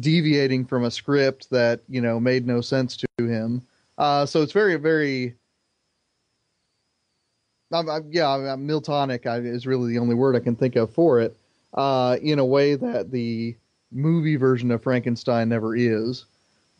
[0.01, 3.63] deviating from a script that you know made no sense to him.
[3.99, 5.35] Uh, so it's very, very,
[7.73, 11.21] I'm, I'm, yeah, I'm, Miltonic is really the only word I can think of for
[11.21, 11.37] it.
[11.75, 13.57] Uh, in a way that the
[13.91, 16.27] movie version of Frankenstein never is.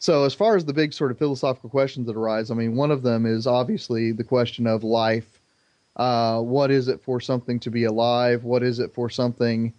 [0.03, 2.91] So as far as the big sort of philosophical questions that arise, I mean, one
[2.91, 5.39] of them is obviously the question of life.
[5.95, 8.43] Uh, what is it for something to be alive?
[8.43, 9.73] What is it for something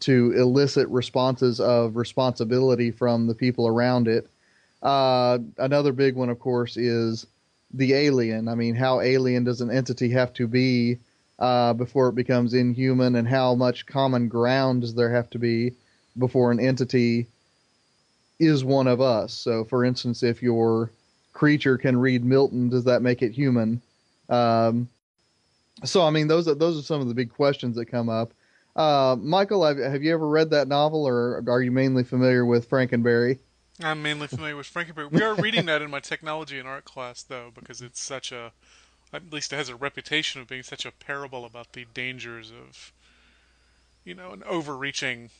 [0.00, 4.28] to elicit responses of responsibility from the people around it.
[4.82, 7.26] Uh, another big one, of course, is
[7.72, 8.48] the alien.
[8.48, 10.98] I mean, how alien does an entity have to be
[11.38, 15.72] uh, before it becomes inhuman, and how much common ground does there have to be
[16.18, 17.28] before an entity
[18.40, 19.32] is one of us?
[19.32, 20.90] So, for instance, if your
[21.32, 23.80] creature can read Milton, does that make it human?
[24.28, 24.88] Um,
[25.84, 28.32] so, I mean, those are those are some of the big questions that come up.
[28.76, 32.68] Uh, Michial, have, have you ever read that novel, or are you mainly familiar with
[32.68, 33.38] Frankenberry?
[33.82, 35.10] I'm mainly familiar with Frankenberry.
[35.10, 38.52] We are reading that in my technology and art class, though, because it's such a,
[39.12, 42.92] at least it has a reputation of being such a parable about the dangers of,
[44.04, 45.30] you know, an overreaching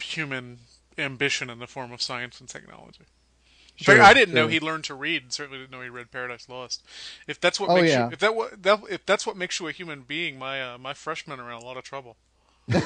[0.00, 0.58] human
[0.98, 3.04] ambition in the form of science and technology.
[3.76, 4.50] Sure, I didn't know sure.
[4.50, 5.22] he learned to read.
[5.24, 6.84] and Certainly didn't know he read Paradise Lost.
[7.26, 8.06] If that's what Oh, makes yeah.
[8.06, 10.94] you, if that, that if that's what makes you a human being, my uh, my
[10.94, 12.16] freshmen are in a lot of trouble.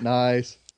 [0.00, 0.58] Nice.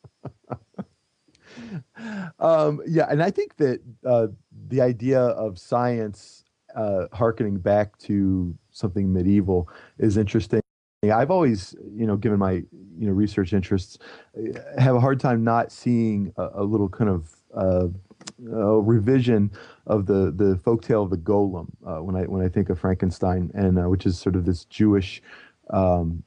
[2.40, 4.28] Um, yeah, and I think that uh,
[4.68, 10.61] the idea of science uh, harkening back to something medieval is interesting.
[11.10, 13.98] I've always, you know, given my you know research interests,
[14.38, 17.88] uh, have a hard time not seeing a, a little kind of uh,
[18.38, 19.50] revision
[19.88, 23.50] of the the folktale of the golem uh, when I when I think of Frankenstein,
[23.52, 25.22] and uh, which is sort of this Jewish.
[25.70, 26.22] Um,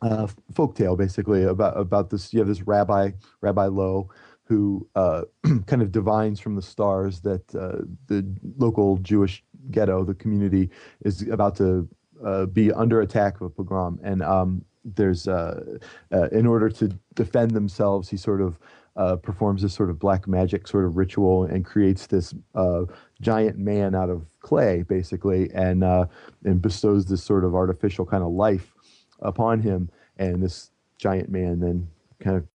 [0.00, 4.08] uh, folktale basically about about this you have this rabbi rabbi Loew
[4.44, 5.22] who uh,
[5.66, 8.24] kind of divines from the stars that the
[8.58, 10.70] local Jewish ghetto, the community,
[11.04, 11.88] is about to
[12.24, 15.78] uh, be under attack of a pogrom, and um, there's uh,
[16.12, 18.58] uh, in order to defend themselves, he sort of
[18.96, 22.82] uh, performs this sort of black magic sort of ritual and creates this uh,
[23.20, 26.06] giant man out of clay, basically, and uh,
[26.44, 28.74] and bestows this sort of artificial kind of life
[29.20, 32.46] upon him, and this giant man then kind of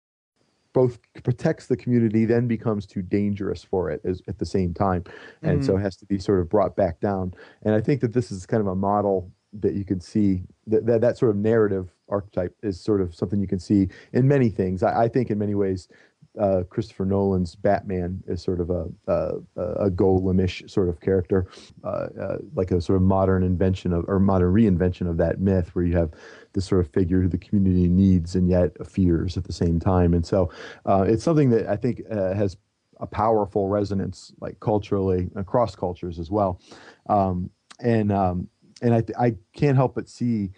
[0.73, 5.05] both protects the community, then becomes too dangerous for it as, at the same time,
[5.43, 7.33] and so has to be sort of brought back down.
[7.63, 10.87] And I think that this is kind of a model that you can see that
[10.87, 14.49] that, that sort of narrative archetype is sort of something you can see in many
[14.49, 14.83] things.
[14.83, 15.89] I, I think in many ways.
[16.41, 21.47] Uh, Christopher Nolan's Batman is sort of a a, a golemish sort of character,
[21.85, 25.75] uh, uh, like a sort of modern invention of or modern reinvention of that myth,
[25.75, 26.11] where you have
[26.55, 30.15] this sort of figure who the community needs and yet fears at the same time.
[30.15, 30.51] And so
[30.87, 32.57] uh, it's something that I think uh, has
[33.01, 36.63] a powerful resonance, like culturally across cultures as well.
[37.11, 38.49] Um, and um,
[38.83, 40.51] and I, I can't help but see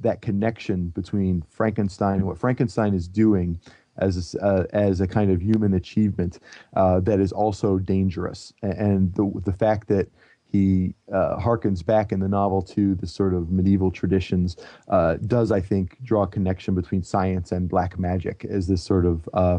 [0.00, 3.60] that connection between Frankenstein and what Frankenstein is doing
[3.98, 6.38] as a, uh, as a kind of human achievement
[6.76, 10.08] uh, that is also dangerous, and the the fact that
[10.50, 14.56] he uh, harkens back in the novel to the sort of medieval traditions
[14.88, 19.04] uh, does, I think, draw a connection between science and black magic as this sort
[19.04, 19.58] of uh,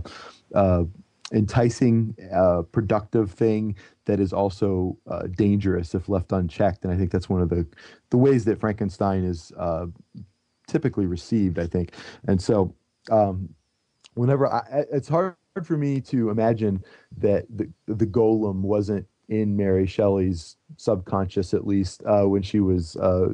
[0.56, 0.86] uh,
[1.32, 6.84] enticing, uh, productive thing that is also uh, dangerous if left unchecked.
[6.84, 7.66] And I think that's one of the
[8.10, 9.88] the ways that Frankenstein is uh,
[10.68, 11.60] typically received.
[11.60, 11.94] I think,
[12.28, 12.74] and so.
[13.12, 13.50] Um,
[14.16, 16.84] whenever I, it's hard for me to imagine
[17.18, 22.96] that the the golem wasn't in Mary Shelley's subconscious at least uh, when she was
[22.98, 23.30] uh,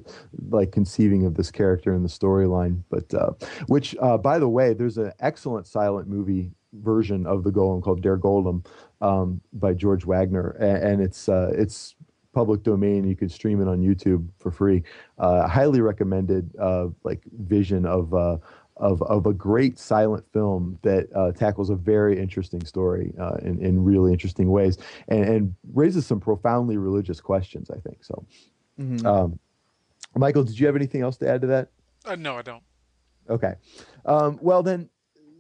[0.50, 2.84] like conceiving of this character in the storyline.
[2.90, 3.32] But uh,
[3.68, 8.02] which, uh, by the way, there's an excellent silent movie version of the Golem called
[8.02, 8.66] Der Golem
[9.02, 11.96] um, by George Wagner, and, and it's uh, it's
[12.34, 13.08] public domain.
[13.08, 14.84] You can stream it on YouTube for free.
[15.18, 18.38] Uh, highly recommended, uh, like vision of uh,
[18.78, 23.60] of of a great silent film that uh, tackles a very interesting story uh, in
[23.64, 27.72] in really interesting ways and, and raises some profoundly religious questions.
[27.72, 28.26] I think so.
[28.80, 29.06] Mhm.
[29.06, 29.40] Um,
[30.18, 31.70] Michial, did you have anything else to add to that?
[32.06, 32.64] Uh, no, I don't.
[33.30, 33.56] Okay.
[34.06, 34.90] Um, well, then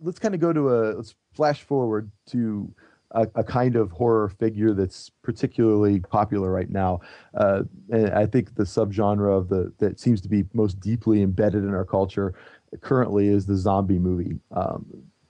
[0.02, 2.74] let's kind of go to a let's flash forward to
[3.12, 7.00] a, a kind of horror figure that's particularly popular right now.
[7.36, 11.64] Uh, and I think the subgenre of the that seems to be most deeply embedded
[11.64, 12.34] in our culture
[12.82, 14.40] currently is the zombie movie.
[14.52, 14.86] Um,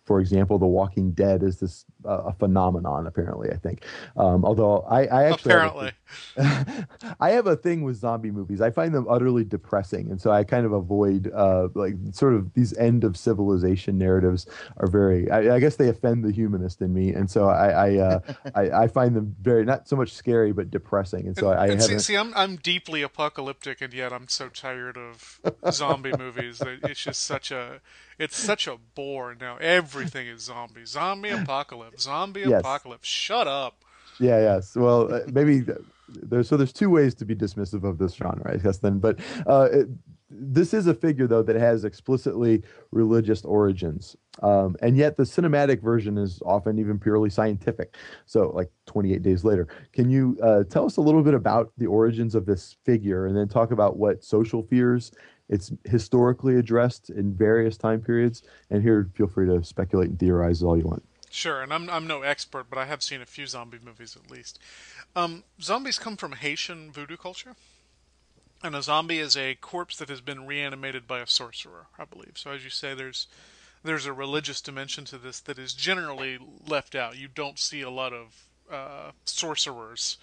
[0.06, 3.08] for example, The Walking Dead is this a phenomenon.
[3.08, 3.84] Apparently, I think.
[4.18, 5.92] Um, although I, I actually have a- Apparently.
[7.20, 8.62] I have a thing with zombie movies.
[8.62, 12.54] I find them utterly depressing, and so I kind of avoid uh, like sort of
[12.54, 14.46] these end of civilization narratives
[14.78, 15.30] are very.
[15.32, 18.20] I, I guess they offend the humanist in me, and so I I, uh,
[18.56, 21.68] I I find them very not so much scary but depressing, and so I, I
[21.68, 25.40] and see, see, I'm I'm deeply apocalyptic, and yet I'm so tired of
[25.72, 26.60] zombie movies.
[26.60, 27.82] that It's just such a
[28.18, 29.58] it's such a bore now.
[29.58, 32.60] Everything is zombie, zombie apocalypse, zombie Yes.
[32.62, 33.08] apocalypse.
[33.08, 33.84] Shut up.
[34.20, 34.76] Yeah, yes.
[34.76, 35.64] Well, uh, maybe
[36.08, 38.78] there's so there's two ways to be dismissive of this genre, I guess.
[38.78, 39.88] Then, but uh, it,
[40.30, 45.82] this is a figure though that has explicitly religious origins, um, and yet the cinematic
[45.82, 47.96] version is often even purely scientific.
[48.26, 51.88] So, like 28 Days Later, can you uh, tell us a little bit about the
[51.88, 55.12] origins of this figure, and then talk about what social fears
[55.48, 58.44] it's historically addressed in various time periods?
[58.70, 61.04] And here, feel free to speculate and theorize all you want.
[61.36, 64.32] Sure, and I'm I'm no expert, but I have seen a few zombie movies at
[64.32, 64.58] least.
[65.18, 67.58] Um, zombies come from Haitian voodoo culture,
[68.64, 72.38] and a zombie is a corpse that has been reanimated by a sorcerer, I believe.
[72.38, 73.28] So as you say, there's
[73.84, 77.18] there's a religious dimension to this that is generally left out.
[77.18, 80.18] You don't see a lot of uh, sorcerers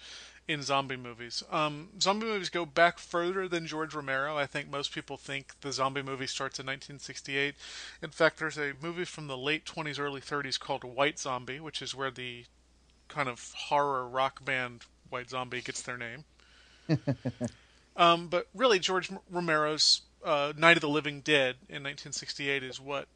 [0.47, 1.43] in zombie movies.
[1.51, 4.37] Um, zombie movies go back further than George Romero.
[4.37, 7.55] I think most people think the zombie movie starts in 1968.
[8.01, 11.81] In fact, there's a movie from the late 20s, early 30s called White Zombie, which
[11.81, 12.45] is where the
[13.07, 16.25] kind of horror rock band White Zombie gets their name.
[17.95, 23.07] um, but really, George Romero's uh, Night of the Living Dead in 1968 is what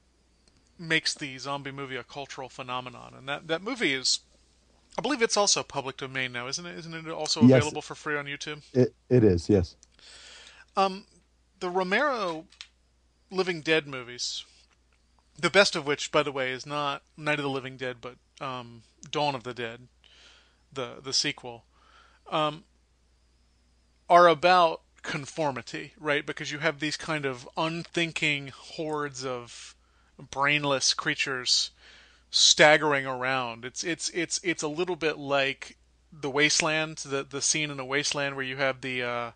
[0.79, 4.19] makes the zombie movie a cultural phenomenon, and that that movie is.
[4.97, 6.77] I believe it's also public domain now, isn't it?
[6.79, 7.61] Isn't it also Yes.
[7.63, 8.63] available for free on YouTube?
[8.73, 9.75] It it is yes.
[10.75, 11.05] Um,
[11.59, 12.45] the Romero
[13.29, 14.43] Living Dead movies,
[15.39, 18.15] the best of which, by the way, is not Night of the Living Dead, but
[18.41, 19.87] um, Dawn of the Dead,
[20.73, 21.65] the the sequel,
[22.31, 22.63] um,
[24.09, 26.25] are about conformity, right?
[26.25, 29.75] Because you have these kind of unthinking hordes of
[30.31, 31.69] brainless creatures
[32.29, 33.65] staggering around.
[33.65, 35.77] It's it's it's it's a little bit like
[36.11, 39.31] the wasteland, the the scene in the wasteland where you have the uh,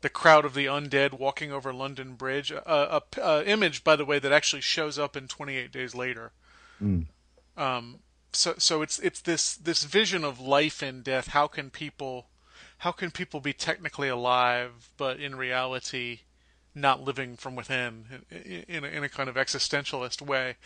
[0.00, 2.50] the crowd of the undead walking over London Bridge.
[2.50, 6.32] A, a, a image, by the way, that actually shows up in 28 Days Later.
[7.56, 8.00] Um,
[8.32, 11.28] so so it's it's this this vision of life and death.
[11.28, 12.26] How can people
[12.78, 16.20] how can people be technically alive, but in reality
[16.74, 20.56] not living from within in, a, in a kind of existentialist way?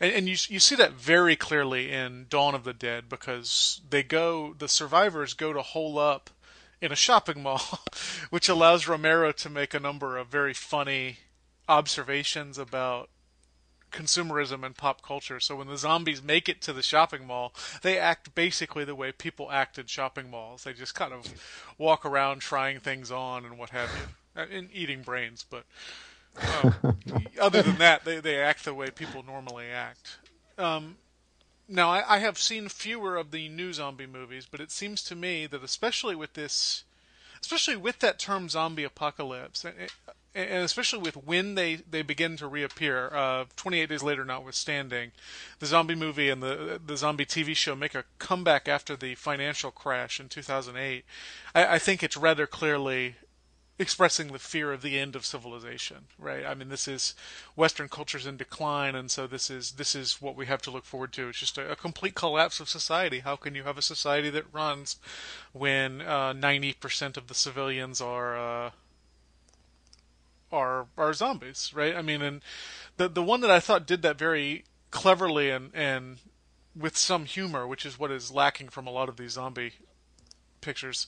[0.00, 4.02] And, and you you see that very clearly in Dawn of the Dead because they
[4.02, 6.30] go the survivors go to hole up
[6.80, 7.80] in a shopping mall,
[8.30, 11.18] which allows Romero to make a number of very funny
[11.68, 13.10] observations about
[13.90, 15.40] consumerism and pop culture.
[15.40, 19.12] So when the zombies make it to the shopping mall, they act basically the way
[19.12, 20.64] people act in shopping malls.
[20.64, 21.26] They just kind of
[21.78, 25.44] walk around trying things on and what have you, Uh, and eating brains.
[25.48, 25.64] But
[26.62, 26.96] um,
[27.40, 30.18] other than that, they they act the way people normally act.
[30.56, 30.96] Um,
[31.68, 35.14] now, I, I have seen fewer of the new zombie movies, but it seems to
[35.14, 36.82] me that especially with this,
[37.40, 39.74] especially with that term zombie apocalypse, and,
[40.34, 45.12] and especially with when they, they begin to reappear, uh, 28 Days Later notwithstanding,
[45.60, 49.70] the zombie movie and the the zombie TV show make a comeback after the financial
[49.70, 51.04] crash in 2008.
[51.54, 53.14] I, I think it's rather clearly
[53.80, 56.44] expressing the fear of the end of civilization, right?
[56.44, 57.14] I mean, this is
[57.56, 60.84] Western culture's in decline, and so this is this is what we have to look
[60.84, 61.30] forward to.
[61.30, 63.20] It's just a, a complete collapse of society.
[63.20, 64.96] How can you have a society that runs
[65.52, 68.70] when uh, ninety percent of the civilians are uh,
[70.52, 71.96] are are zombies, right?
[71.96, 72.42] I mean, and
[72.98, 76.18] the the one that I thought did that very cleverly and and
[76.76, 79.72] with some humor, which is what is lacking from a lot of these zombie
[80.60, 81.06] pictures,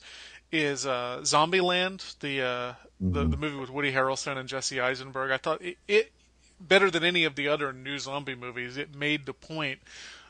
[0.53, 5.31] is uh, Zombieland, the, uh, the the movie with Woody Harrelson and Jesse Eisenberg.
[5.31, 6.11] I thought it, it
[6.59, 8.77] better than any of the other new zombie movies.
[8.77, 9.79] It made the point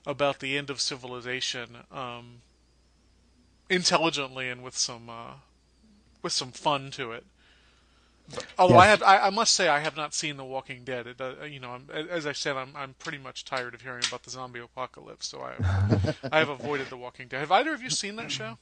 [0.08, 2.42] about the end of civilization um,
[3.70, 5.34] intelligently and with some uh,
[6.22, 7.26] with some fun to it.
[8.34, 11.08] But, although I have, I, I must say, I have not seen The Walking Dead.
[11.08, 14.04] It, uh, you know, I'm, as I said, I'm I'm pretty much tired of hearing
[14.08, 17.42] about the zombie apocalypse, so I I have avoided The Walking Dead.
[17.42, 18.58] Have either of you seen that show?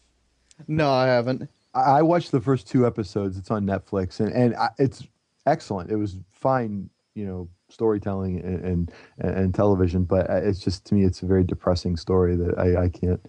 [0.67, 1.49] No, I haven't.
[1.73, 3.37] I watched the first two episodes.
[3.37, 5.07] It's on Netflix, and and I, it's
[5.45, 5.89] excellent.
[5.89, 10.95] It was fine, you know, storytelling and and, and television, but uh, it's just to
[10.95, 13.21] me, it's a very depressing story that I, I can't.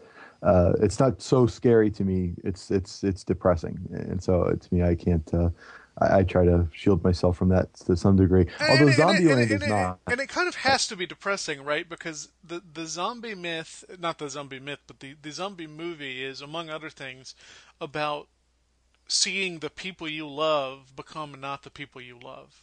[0.43, 2.35] Uh, it's not so scary to me.
[2.43, 5.33] It's it's it's depressing, and so to me, I can't.
[5.33, 5.51] Uh,
[5.99, 8.47] I, I try to shield myself from that to some degree.
[8.61, 9.99] Although And- and it- Zombieland and it- is not.
[10.07, 11.89] And it kind of has to be depressing, right?
[11.89, 16.41] Because the the zombie myth, not the zombie myth, but the, the zombie movie is,
[16.41, 17.35] among other things,
[17.81, 18.29] about
[19.09, 22.61] seeing the people you love become not the people you love.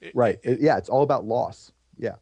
[0.00, 0.38] It- Right.
[0.42, 1.72] It- yeah, it's all about loss.
[1.96, 2.16] Yeah.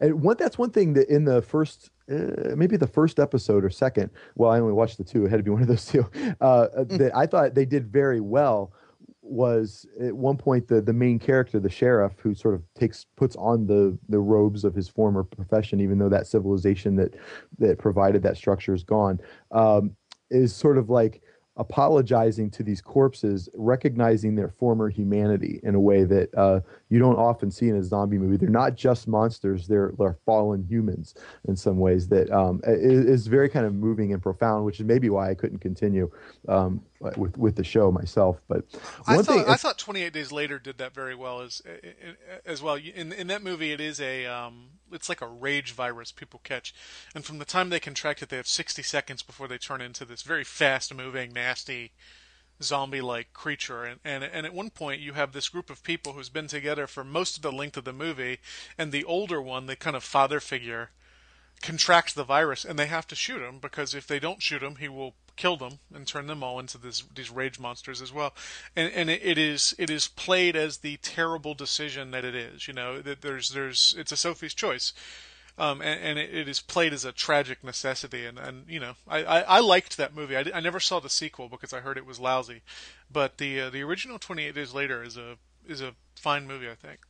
[0.00, 3.70] And one that's one thing that in the first uh, maybe the first episode or
[3.70, 5.26] second, well, I only watched the two.
[5.26, 6.08] It had to be one of those two.
[6.40, 8.72] Uh, that I thought they did very well
[9.28, 13.36] was at one point the the main character, the sheriff, who sort of takes puts
[13.36, 17.14] on the the robes of his former profession, even though that civilization that
[17.58, 19.18] that provided that structure is gone,
[19.52, 19.94] um,
[20.30, 21.22] is sort of like
[21.58, 27.16] apologizing to these corpses, recognizing their former humanity in a way that uh, you don't
[27.18, 28.36] often see in a zombie movie.
[28.36, 31.14] They're not just monsters; they're, they're fallen humans
[31.48, 32.08] in some ways.
[32.08, 35.34] That um, i- is, very kind of moving and profound, which is maybe why I
[35.34, 36.10] couldn't continue
[36.48, 38.40] um, with with the show myself.
[38.48, 38.64] But
[39.06, 41.62] I thought thing, I thought 28 Days Later did that very well as
[42.44, 42.76] as well.
[42.76, 46.74] In in that movie, it is a um, it's like a rage virus people catch,
[47.14, 50.04] and from the time they contract it, they have 60 seconds before they turn into
[50.04, 51.92] this very fast moving, nasty
[52.60, 53.84] zombie-like creature.
[53.84, 56.86] And, and and at one point, you have this group of people who's been together
[56.86, 58.38] for most of the length of the movie,
[58.76, 60.90] and the older one, the kind of father figure,
[61.62, 64.76] contracts the virus and they have to shoot him because if they don't shoot him
[64.76, 68.34] he will kill them and turn them all into this these rage monsters as well.
[68.76, 72.68] And and it, it is it is played as the terrible decision that it is
[72.68, 74.92] you know that there's there's it's a sophie's choice.
[75.56, 78.26] Um, and, and it, it is played as a tragic necessity.
[78.26, 80.36] And, and you know I, I, I liked that movie.
[80.36, 82.62] I, I never saw the sequel because I heard it was lousy.
[83.10, 85.36] But the uh, the original 28 days later is a
[85.66, 87.00] is a fine movie I think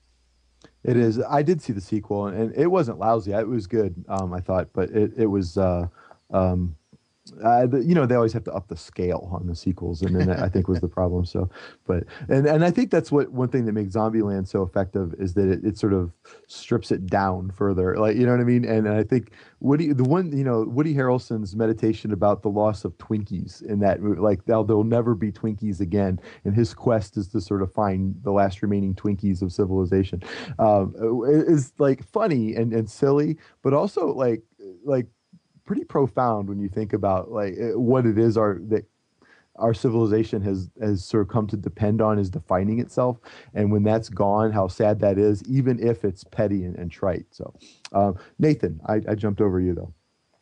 [0.85, 1.21] It is.
[1.21, 3.33] I did see the sequel, and it wasn't lousy.
[3.33, 4.05] It was good.
[4.09, 5.59] Um, I thought, but it it was.
[5.59, 5.89] Uh,
[6.31, 6.77] um,
[7.45, 10.31] uh, you know, they always have to up the scale on the sequels, and then
[10.31, 11.25] I think was the problem.
[11.25, 11.51] So,
[11.87, 15.35] but and and I think that's what one thing that makes Zombieland so effective is
[15.35, 16.13] that it, it sort of
[16.47, 17.97] strips it down further.
[17.99, 18.65] Like you know what I mean?
[18.65, 22.97] And, I think Woody, the one you know, Woody Harrelson's meditation about the loss of
[22.99, 27.41] Twinkies in that like there'll, there'll never be Twinkies again, and his quest is to
[27.41, 30.23] sort of find the last remaining Twinkies of civilization.
[30.59, 30.95] Um,
[31.27, 34.43] is like funny and and silly, but also like
[34.85, 35.07] like
[35.69, 38.87] pretty profound when you think about like eh, what it is our that
[39.57, 43.19] our civilization has has sort of come to depend on is defining itself.
[43.53, 47.27] And when that's gone how sad that is even if it's petty and, and trite.
[47.33, 47.53] So
[47.93, 49.93] um, nathan I, I jumped over you though.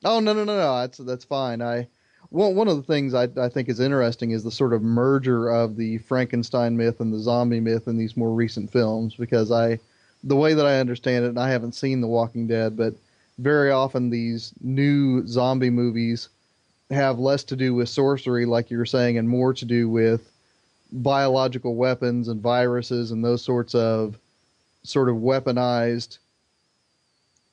[0.04, 0.78] Oh no no no no.
[0.78, 1.60] That's that's fine.
[1.60, 1.88] I
[2.28, 5.48] one one of the things I I think is interesting is the sort of merger
[5.48, 9.80] of the Frankenstein myth and the zombie myth in these more recent films because I
[10.22, 12.94] the way that I understand it and I haven't seen The Walking Dead but
[13.38, 16.28] very often these new zombie movies
[16.90, 20.30] have less to do with sorcery like you were saying and more to do with
[20.92, 24.18] biological weapons and viruses and those sorts of
[24.84, 26.18] sort of weaponized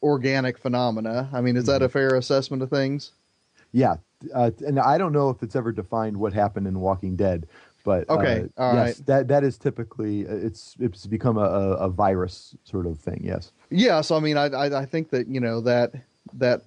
[0.03, 1.29] organic phenomena.
[1.33, 3.11] I mean, is that a fair assessment of things?
[3.73, 3.95] yeah
[4.33, 7.45] uh, and i don't know if it's ever defined what happened in walking dead
[7.83, 9.05] but Okay, uh, all yes right.
[9.07, 13.21] that that is typically uh, it's it's become a, a, a virus sort of thing
[13.23, 15.93] yes Yeah, so I mean, I, I I think that you know that
[16.33, 16.61] that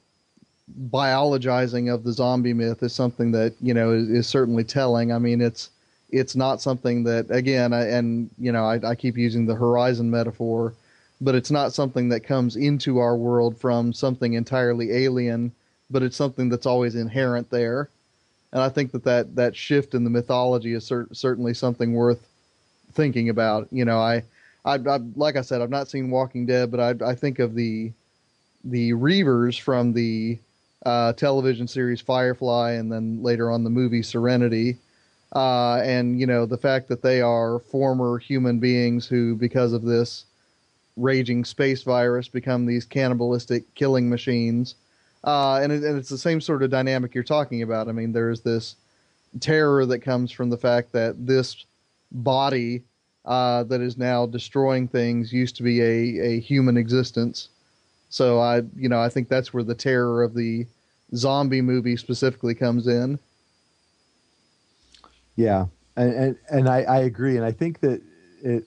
[0.91, 5.12] biologizing of the zombie myth is something that you know is, is certainly telling.
[5.12, 5.71] I mean, it's
[6.11, 10.11] it's not something that again, I, and you know, I, I keep using the horizon
[10.11, 10.75] metaphor,
[11.21, 15.53] but it's not something that comes into our world from something entirely alien,
[15.91, 17.89] but it's something that's always inherent there.
[18.53, 22.26] And I think that that, that shift in the mythology is cer- certainly something worth
[22.92, 23.68] thinking about.
[23.70, 24.22] You know, I,
[24.64, 27.55] I, I like I said, I've not seen Walking Dead, but I, I think of
[27.55, 27.92] the
[28.64, 30.38] the Reavers from the
[30.84, 34.76] uh, television series Firefly, and then later on the movie Serenity,
[35.34, 39.82] uh, and you know the fact that they are former human beings who, because of
[39.82, 40.24] this
[40.97, 44.74] raging space virus, become these cannibalistic killing machines.
[45.27, 47.89] Uh, and, it, and it's the same sort of dynamic you're talking about.
[47.89, 48.77] I mean, there's this
[49.41, 51.66] terror that comes from the fact that this
[52.12, 52.85] body
[53.24, 57.49] uh, that is now destroying things used to be a, a human existence.
[58.09, 60.64] So I, you know, I think that's where the terror of the
[61.14, 63.18] zombie movie specifically comes in.
[65.35, 65.66] Yeah,
[65.97, 68.01] and and, and I, I agree, and I think that
[68.43, 68.64] it,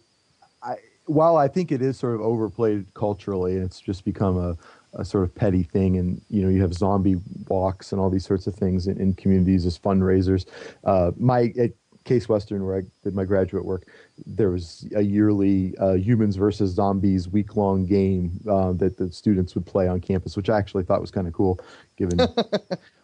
[0.61, 4.57] I while I think it is sort of overplayed culturally, and it's just become a,
[4.93, 7.17] a sort of petty thing, and you know you have zombie
[7.47, 10.45] walks and all these sorts of things in, in communities as fundraisers.
[10.83, 11.71] Uh, my at
[12.05, 13.87] Case Western, where I did my graduate work,
[14.25, 19.53] there was a yearly uh, humans versus zombies week long game uh, that the students
[19.55, 21.59] would play on campus, which I actually thought was kind of cool,
[21.97, 22.19] given.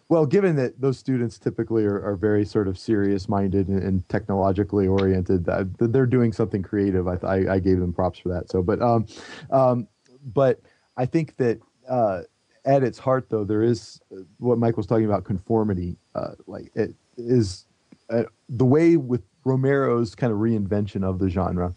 [0.08, 4.08] Well, given that those students typically are, are very sort of serious minded and, and
[4.08, 7.08] technologically oriented, uh, they're doing something creative.
[7.08, 8.48] I, I, I, gave them props for that.
[8.48, 9.06] So, but, um,
[9.50, 9.88] um,
[10.32, 10.60] but
[10.96, 11.58] I think that
[11.88, 12.22] uh,
[12.64, 14.00] at its heart, though, there is
[14.38, 15.96] what Mike was talking about conformity.
[16.14, 17.66] Uh, like it is
[18.10, 21.72] uh, the way with Romero's kind of reinvention of the genre.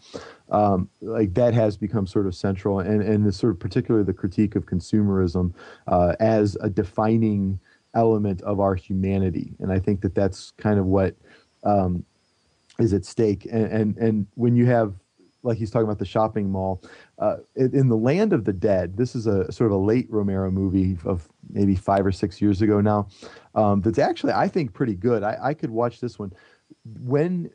[0.50, 4.12] Um, like that has become sort of central, and and the sort of particularly the
[4.12, 5.54] critique of consumerism
[5.86, 7.60] uh, as a defining
[7.94, 11.14] element of our humanity, and I think that that's kind of what
[11.64, 12.04] um,
[12.80, 13.46] is at stake.
[13.50, 14.94] And, and and when you have
[15.42, 16.82] like he's talking about the shopping mall
[17.18, 20.50] uh, in the land of the dead this is a sort of a late romero
[20.50, 23.08] movie of maybe five or six years ago now
[23.54, 26.32] um, that's actually i think pretty good I, I, could watch this one
[27.02, 27.50] when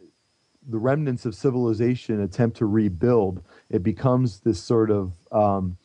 [0.67, 5.77] the remnants of civilization attempt to rebuild it becomes this sort of um,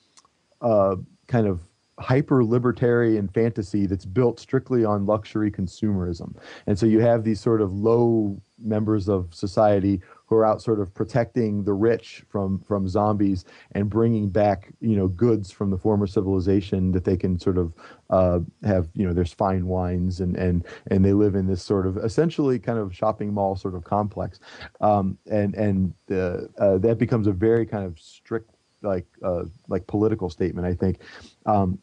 [0.61, 0.97] uh,
[1.27, 1.61] kind of
[2.01, 6.35] hyper libertarian fantasy that's built strictly on luxury consumerism.
[6.67, 10.01] And so you have these sort of low members of society
[10.31, 14.97] who are out sort of protecting the rich from from zombies and bringing back you
[14.97, 17.75] know goods from the former civilization that they can sort of
[18.11, 21.85] uh, have you know there's fine wines and and and they live in this sort
[21.85, 24.39] of essentially kind of shopping mall sort of complex.
[24.81, 28.51] Um, and and the, uh, that becomes a very kind of strict
[28.83, 31.01] like uh, like political statement I think.
[31.45, 31.79] Um,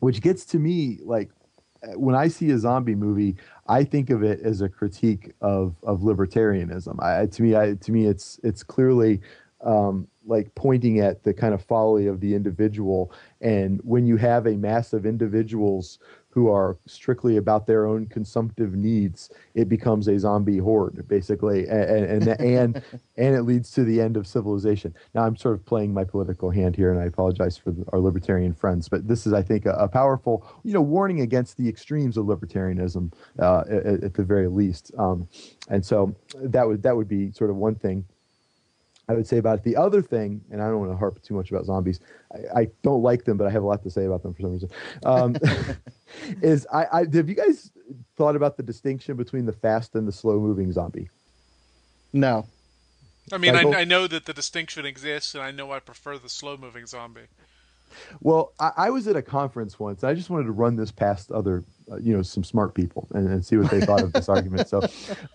[0.00, 1.30] which gets to me like
[1.94, 3.36] when I see a zombie movie,
[3.68, 7.02] I think of it as a critique of of libertarianism.
[7.02, 9.20] I, to me, I, to me, it's it's clearly
[9.62, 13.12] um, like pointing at the kind of folly of the individual.
[13.40, 15.98] And when you have a mass of individuals
[16.30, 22.24] who are strictly about their own consumptive needs, it becomes a zombie horde, basically, and
[22.24, 22.82] and and,
[23.16, 24.94] and it leads to the end of civilization.
[25.14, 28.54] Now, I'm sort of playing my political hand here, and I apologize for our libertarian
[28.54, 32.16] friends, but this is, I think, a, a, powerful, you know, warning against the extremes
[32.16, 34.92] of libertarianism, uh, at, at, the very least.
[34.96, 35.28] Um,
[35.68, 38.04] and so that would that would be sort of one thing.
[39.08, 39.64] I would say about it.
[39.64, 41.98] The other thing, and I don't want to harp too much about zombies.
[42.32, 44.42] I, I don't like them, but I have a lot to say about them for
[44.42, 44.70] some reason.
[45.04, 45.36] Um,
[46.42, 47.70] is I, I have you guys
[48.16, 51.08] thought about the distinction between the fast and the slow moving zombie?
[52.12, 52.46] No.
[53.32, 56.28] I mean, I, I, know that the distinction exists, and I know I prefer the
[56.28, 57.28] slow moving zombie.
[58.20, 60.02] Well, I, I, was at a conference once.
[60.02, 63.08] and I just wanted to run this past other, uh, you know, some smart people
[63.12, 64.68] and, and, see what they thought of this argument.
[64.68, 64.80] So,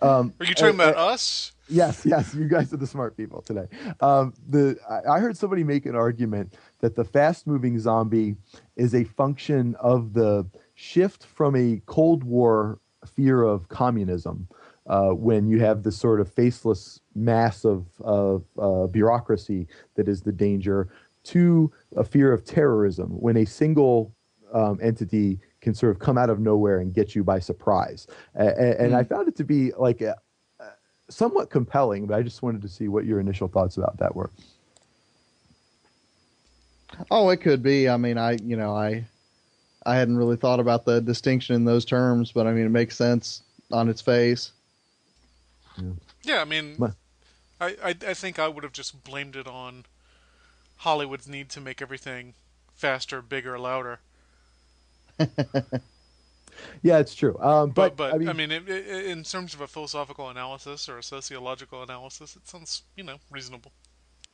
[0.02, 1.52] um, are you talking about us?
[1.68, 2.34] Yes, yes.
[2.34, 3.66] You guys are the smart people today.
[4.00, 8.36] Um, the I, I heard somebody make an argument that the fast-moving zombie
[8.76, 10.46] is a function of the
[10.76, 14.46] shift from a Cold War fear of communism.
[14.86, 19.66] Uh, when you have this sort of faceless mass of, of uh, bureaucracy
[19.96, 20.88] that is the danger
[21.24, 24.14] to a fear of terrorism when a single
[24.52, 28.06] um, entity can sort of come out of nowhere and get you by surprise.
[28.34, 28.96] And, and mm.
[28.96, 30.14] I found it to be like a,
[30.60, 30.66] a
[31.08, 34.30] somewhat compelling, but I just wanted to see what your initial thoughts about that were.
[37.10, 37.88] Oh, it could be.
[37.88, 39.04] I mean, I you know I
[39.86, 42.96] I hadn't really thought about the distinction in those terms, but I mean it makes
[42.96, 44.50] sense on its face.
[45.76, 45.92] Yeah,
[46.24, 46.76] yeah I mean,
[47.60, 49.84] I, I I think I would have just blamed it on
[50.78, 52.34] Hollywood's need to make everything
[52.74, 54.00] faster, bigger, louder.
[56.82, 57.38] yeah, it's true.
[57.38, 60.28] Um, but, but, but I mean, I mean it, it, in terms of a philosophical
[60.28, 63.72] analysis or a sociological analysis, it sounds you know reasonable.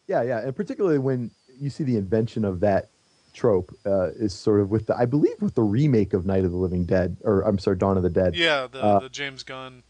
[0.09, 1.31] Yeah, yeah, and particularly when
[1.61, 2.89] you see the invention of that
[3.33, 6.51] trope uh, is sort of with the I believe with the remake of Night of
[6.51, 8.37] the Living Dead or I'm sorry Dawn of the Dead.
[8.37, 9.83] Yeah, the, uh, the James Gunn.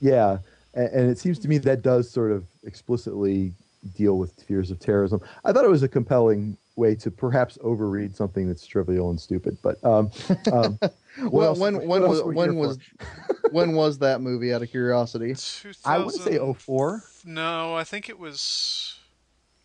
[0.00, 0.38] Yeah,
[0.74, 3.52] and, and, it seems to me that does sort of explicitly
[3.96, 5.20] deal with fears of terrorism.
[5.44, 9.58] I thought it was a compelling way to perhaps overread something that's trivial and stupid.
[9.62, 10.10] But um,
[10.52, 10.78] um,
[11.30, 12.78] well, else, when when was when was
[13.50, 14.54] when was that movie?
[14.54, 15.74] Out of curiosity, 2000...
[15.84, 17.02] I would say 04.
[17.24, 18.98] No, I think it was.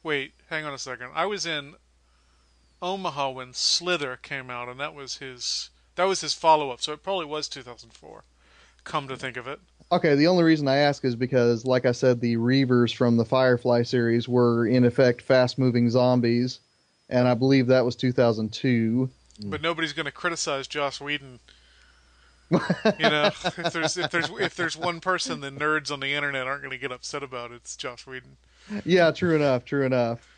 [0.02, 1.12] Wait, hang on a second.
[1.14, 1.76] I was in
[2.84, 6.82] Omaha when Slither came out, and that was his that was his follow up.
[6.82, 8.24] So it probably was 2004.
[8.84, 9.60] Come to think of it.
[9.92, 13.26] Okay, the only reason I ask is because, like I said, the Reavers from the
[13.26, 16.60] Firefly series were in effect fast moving zombies,
[17.10, 19.10] and I believe that was 2002.
[19.46, 21.40] But nobody's going to criticize Joss Whedon.
[22.52, 22.60] you
[23.00, 26.62] know, if there's if there's if there's one person the nerds on the internet aren't
[26.62, 28.36] going to get upset about, it's Joss Whedon.
[28.84, 30.33] Yeah, true enough, true enough.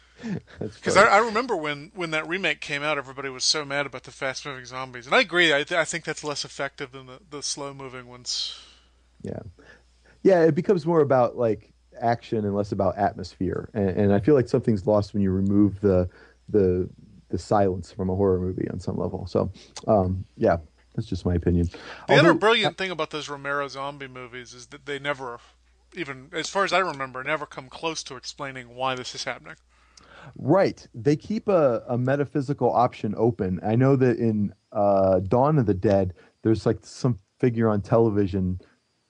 [0.60, 0.98] Because.
[0.98, 4.12] I, I remember when, when that remake came out, everybody was so mad about the
[4.12, 5.54] fast moving zombies, and I agree.
[5.54, 8.60] I, th- I think that's less effective than the, the slow moving ones.
[9.22, 9.40] Yeah,
[10.24, 10.44] yeah.
[10.44, 14.48] It becomes more about like action and less about atmosphere, and, and I feel like
[14.48, 16.10] something's lost when you remove the
[16.50, 16.90] the
[17.30, 19.26] the silence from a horror movie on some level.
[19.28, 19.52] So,
[19.88, 20.58] um, yeah,
[20.96, 21.68] that's just my opinion.
[22.08, 25.40] The other Although- brilliant thing about those Romero zombie movies is that they never,
[25.96, 29.56] even as far as I remember, never come close to explaining why this is happening.
[30.36, 30.88] Right.
[30.94, 33.60] They keep a, a metaphysical option open.
[33.64, 36.14] I know that in uh, Dawn of the Dead,
[36.44, 38.60] there's like some figure on television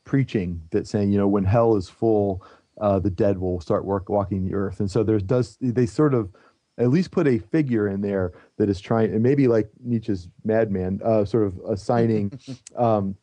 [0.03, 2.45] preaching that saying, you know, when hell is full,
[2.80, 4.80] uh, the dead will start work walking the earth.
[4.80, 6.30] And so there's does they sort of
[6.78, 10.99] at least put a figure in there that is trying, and maybe like Nietzsche's Madman,
[11.03, 12.38] uh, sort of assigning
[12.76, 13.16] um,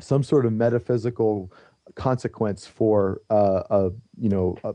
[0.00, 1.52] some sort of metaphysical
[1.94, 4.74] consequence for uh, a you know a,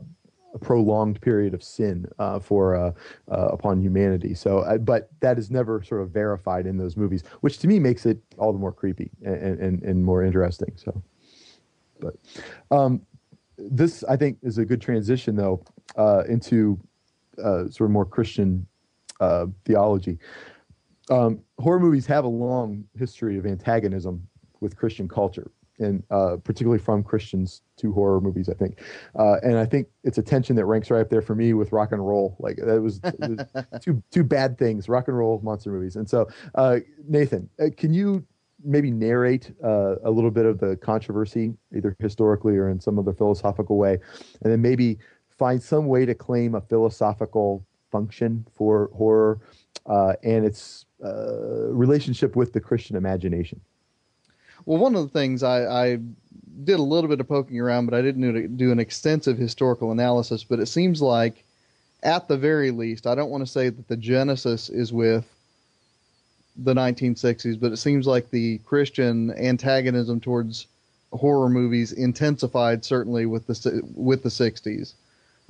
[0.54, 2.92] a prolonged period of sin uh, for uh,
[3.30, 4.34] uh, upon humanity.
[4.34, 7.78] So, uh, but that is never sort of verified in those movies, which to me
[7.78, 10.72] makes it all the more creepy and and, and more interesting.
[10.76, 11.02] So,
[12.00, 12.16] but
[12.70, 13.02] um,
[13.56, 15.62] this I think is a good transition though
[15.96, 16.78] uh, into
[17.42, 18.66] uh, sort of more Christian
[19.64, 20.18] theology.
[21.10, 24.28] Um, horror movies have a long history of antagonism
[24.60, 28.48] with Christian culture, and uh, particularly from Christians to horror movies.
[28.48, 28.80] I think,
[29.18, 31.72] uh, and I think it's a tension that ranks right up there for me with
[31.72, 32.36] rock and roll.
[32.38, 33.00] Like that was
[33.82, 35.96] two two bad things: rock and roll monster movies.
[35.96, 38.24] And so, uh, Nathan, uh, can you
[38.64, 43.12] maybe narrate uh, a little bit of the controversy, either historically or in some other
[43.12, 43.98] philosophical way,
[44.42, 44.98] and then maybe
[45.38, 49.40] find some way to claim a philosophical function for horror
[49.86, 53.60] uh, and its uh, relationship with the Christian imagination.
[54.68, 55.98] Well, one of the things I, I
[56.64, 60.44] did a little bit of poking around, but I didn't do, an extensive historical analysis.
[60.44, 61.42] But it seems like,
[62.02, 65.26] at the very least, I don't want to say that the genesis is with
[66.54, 70.66] the 1960s, but it seems like the Christian antagonism towards
[71.14, 74.92] horror movies intensified certainly with the with the 60s.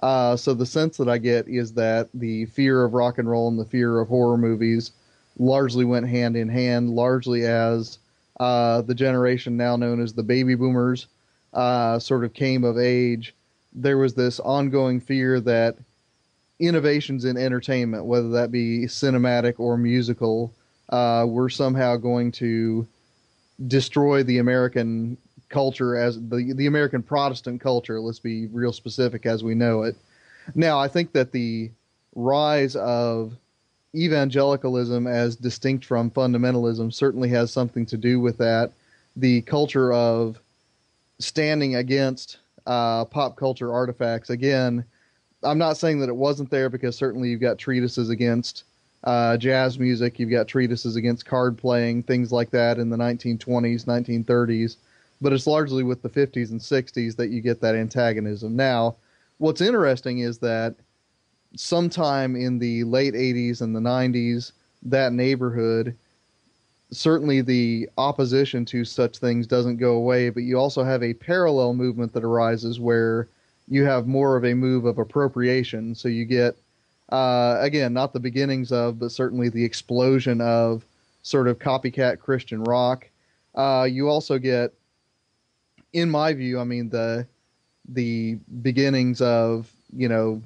[0.01, 3.49] Uh, so the sense that I get is that the fear of rock and roll
[3.49, 4.93] and the fear of horror movies
[5.41, 7.99] largely went hand in hand, largely as
[8.41, 11.07] uh, the generation now known as the baby boomers
[11.55, 13.35] uh, sort of came of age.
[13.73, 15.77] There was this ongoing fear that
[16.59, 20.53] innovations in entertainment, whether that be cinematic or musical,
[20.89, 22.87] uh, were somehow going to
[23.67, 25.17] destroy the American
[25.49, 28.01] culture as the the American Protestant culture.
[28.01, 29.97] Let's be real specific as we know it.
[30.55, 31.71] Now, I think that the
[32.15, 33.37] rise of
[33.95, 38.73] evangelicalism as distinct from fundamentalism certainly has something to do with that.
[39.17, 40.39] The culture of
[41.19, 44.31] standing against uh, pop culture artifacts.
[44.31, 44.85] Again,
[45.43, 48.65] I'm not saying that it wasn't there because certainly you've got treatises against
[49.05, 53.85] uh, jazz music, you've got treatises against card playing, things like that in the 1920s,
[53.85, 54.77] 1930s.
[55.21, 58.55] But it's largely with the 50s and 60s that you get that antagonism.
[58.55, 58.97] Now,
[59.39, 60.75] what's interesting is that
[61.57, 65.97] sometime in the late 80s and the 90s, that neighborhood,
[66.91, 71.75] certainly the opposition to such things doesn't go away, but you also have a parallel
[71.75, 73.29] movement that arises where
[73.69, 75.95] you have more of a move of appropriation.
[75.95, 76.57] So you get,
[77.11, 80.85] uh, again, not the beginnings of, but certainly the explosion of
[81.23, 83.09] sort of copycat Christian rock.
[83.55, 84.73] Uh, you also get,
[85.93, 87.27] in my view, I mean the
[87.91, 90.43] the beginnings of you know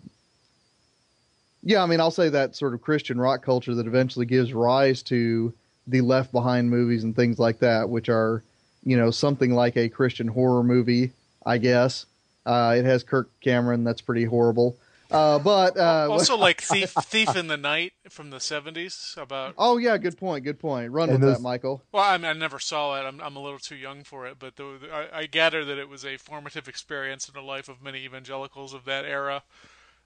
[1.63, 5.03] yeah, I mean, I'll say that sort of Christian rock culture that eventually gives rise
[5.05, 5.53] to
[5.87, 8.43] the Left Behind movies and things like that, which are,
[8.85, 11.13] you know, something like a Christian horror movie,
[11.45, 12.07] I guess.
[12.45, 13.85] Uh, it has Kirk Cameron.
[13.85, 14.77] That's pretty horrible.
[15.11, 19.17] Uh, but uh, also, like Thief, Thief in the Night from the '70s.
[19.17, 20.43] About oh yeah, good point.
[20.43, 20.91] Good point.
[20.91, 21.81] Run And with those- that, Michial.
[21.93, 23.05] well, I, mean, I never saw it.
[23.07, 25.89] I'm, I'm a little too young for it, but the, I, I gather that it
[25.89, 29.43] was a formative experience in the life of many evangelicals of that era.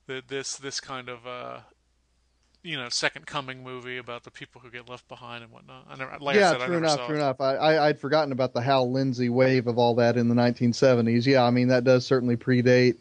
[0.06, 1.58] That this this kind of uh,
[2.62, 5.86] you know second coming movie about the people who get left behind and whatnot.
[5.88, 7.06] I never, like I yeah, said, I true never enough.
[7.06, 7.18] True it.
[7.18, 7.40] enough.
[7.40, 11.26] I, I I'd forgotten about the Hal Lindsey wave of all that in the 1970s.
[11.26, 12.96] Yeah, I mean that does certainly predate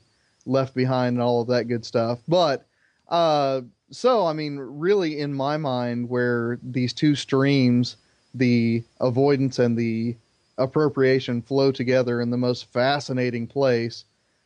[0.45, 2.19] Left Behind and all of that good stuff.
[2.27, 2.65] But
[3.09, 7.97] uh, so I mean, really, in my mind, where these two streams,
[8.33, 10.15] the avoidance and the
[10.57, 14.05] appropriation, flow together in the most fascinating place,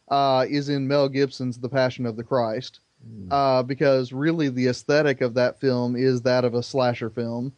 [0.10, 2.80] uh, is in Mel Gibson's The Passion of the Christ.
[3.32, 7.54] uh, because really the aesthetic of that film is that of a slasher film.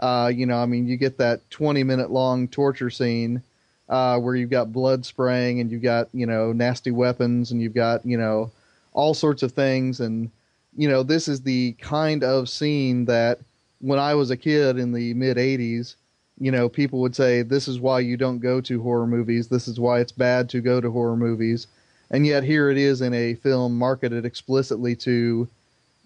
[0.00, 3.42] Uh, you know, I mean, you get that 20 minute long torture scene
[3.88, 7.74] uh, where you've got blood spraying and you've got, you know, nasty weapons and you've
[7.74, 8.50] got, you know,
[8.92, 10.00] all sorts of things.
[10.00, 10.30] And,
[10.76, 13.40] you know, this is the kind of scene that
[13.80, 15.96] when I was a kid in the mid 80s,
[16.38, 19.48] you know, people would say, this is why you don't go to horror movies.
[19.48, 21.66] This is why it's bad to go to horror movies.
[22.10, 25.48] And yet here it is in a film marketed explicitly to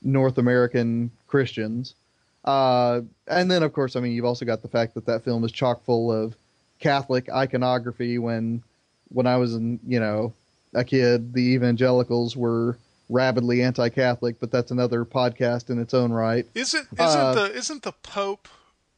[0.02, 1.94] North American Christians.
[2.44, 5.44] Uh, and then, of course, I mean, you've also got the fact that that film
[5.44, 6.36] is chock full of
[6.78, 8.18] Catholic iconography.
[8.18, 8.62] When
[9.08, 10.34] when I was in, you know,
[10.74, 12.76] a kid, the evangelicals were
[13.08, 16.46] rabidly anti-Catholic, but that's another podcast in its own right.
[16.54, 18.48] Isn't isn't Uh, the isn't the Pope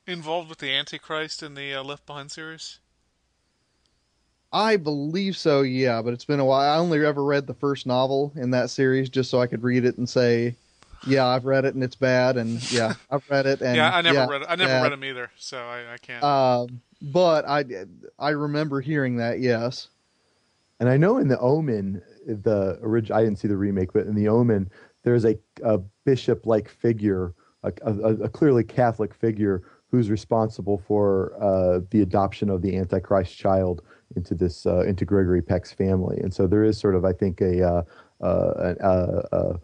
[0.06, 2.80] involved with the Antichrist in the uh, Left Behind series?
[4.56, 6.72] I believe so, yeah, but it's been a while.
[6.72, 9.84] I only ever read the first novel in that series just so I could read
[9.84, 10.56] it and say,
[11.06, 14.00] yeah, I've read it and it's bad, and yeah, I've read it and yeah, I
[14.00, 14.46] never yeah, read it.
[14.48, 14.82] I never bad.
[14.84, 16.24] read them either, so I, I can't.
[16.24, 17.64] Um, but I
[18.18, 19.88] I remember hearing that, yes.
[20.80, 24.14] And I know in the Omen, the original, I didn't see the remake, but in
[24.14, 24.70] the Omen,
[25.02, 31.80] there's a, a bishop-like figure, a, a, a clearly Catholic figure, who's responsible for uh,
[31.90, 33.82] the adoption of the Antichrist child
[34.14, 36.18] into this uh, into Gregory Peck's family.
[36.20, 37.82] And so there is sort of, I think, a uh,
[38.20, 39.56] uh, an uh,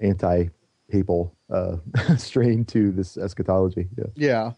[0.00, 1.76] anti-papal uh,
[2.16, 3.88] strain to this eschatology.
[3.96, 4.04] Yeah.
[4.14, 4.52] Yeah.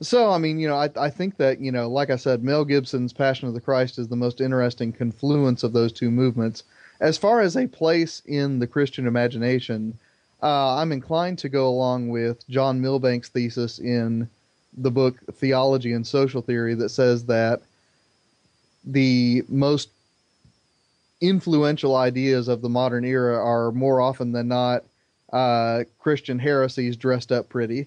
[0.00, 2.64] So, I mean, you know, I, I think that, you know, like I said, Mel
[2.64, 6.62] Gibson's Passion of the Christ is the most interesting confluence of those two movements.
[7.00, 9.96] As far as a place in the Christian imagination,
[10.42, 14.28] uh, I'm inclined to go along with John Milbank's thesis in
[14.76, 17.62] the book Theology and Social Theory that says that
[18.84, 19.90] the most
[21.20, 24.84] influential ideas of the modern era are more often than not
[25.32, 27.86] uh, Christian heresies dressed up pretty.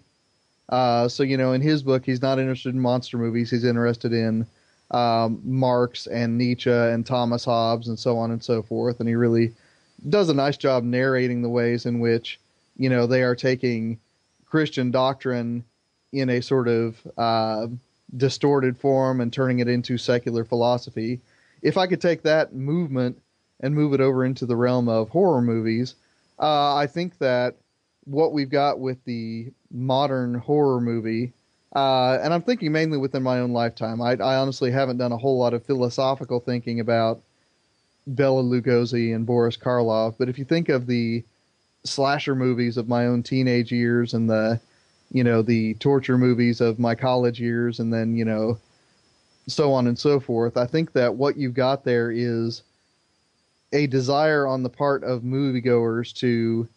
[0.70, 3.50] Uh, so you know, in his book, he's not interested in monster movies.
[3.52, 4.46] He's interested in
[4.92, 9.00] um, Marx and Nietzsche and Thomas Hobbes and so on and so forth.
[9.00, 9.54] And he really
[10.10, 12.40] does a nice job narrating the ways in which
[12.78, 14.00] you know they are taking
[14.46, 15.64] Christian doctrine
[16.14, 17.68] in a sort of uh,
[18.18, 21.20] distorted form and turning it into secular philosophy.
[21.62, 23.22] If I could take that movement
[23.60, 25.96] and move it over into the realm of horror movies,
[26.40, 27.56] uh, I think that
[28.06, 31.34] what we've got with the modern horror movie,
[31.76, 34.02] uh, and I'm thinking mainly within my own lifetime.
[34.02, 37.22] I, I honestly haven't done a whole lot of philosophical thinking about
[38.08, 41.24] Bela Lugosi and Boris Karloff, but if you think of the
[41.84, 44.60] slasher movies of my own teenage years and the,
[45.12, 48.58] you know, the torture movies of my college years, and then you know,
[49.48, 52.64] so on and so forth, I think that what you've got there is
[53.74, 56.68] a desire on the part of moviegoers to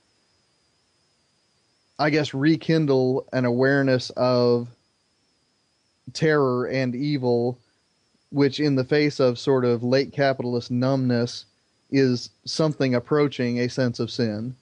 [1.99, 4.69] I guess rekindle an awareness of
[6.13, 7.59] terror and evil,
[8.31, 11.45] which in the face of sort of late capitalist numbness
[11.91, 14.57] is something approaching a sense of sin.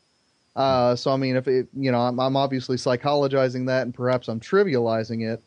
[0.54, 4.28] Uh, so I mean, if it, you know, I'm, I'm obviously psychologizing that, and perhaps
[4.28, 5.42] I'm trivializing it,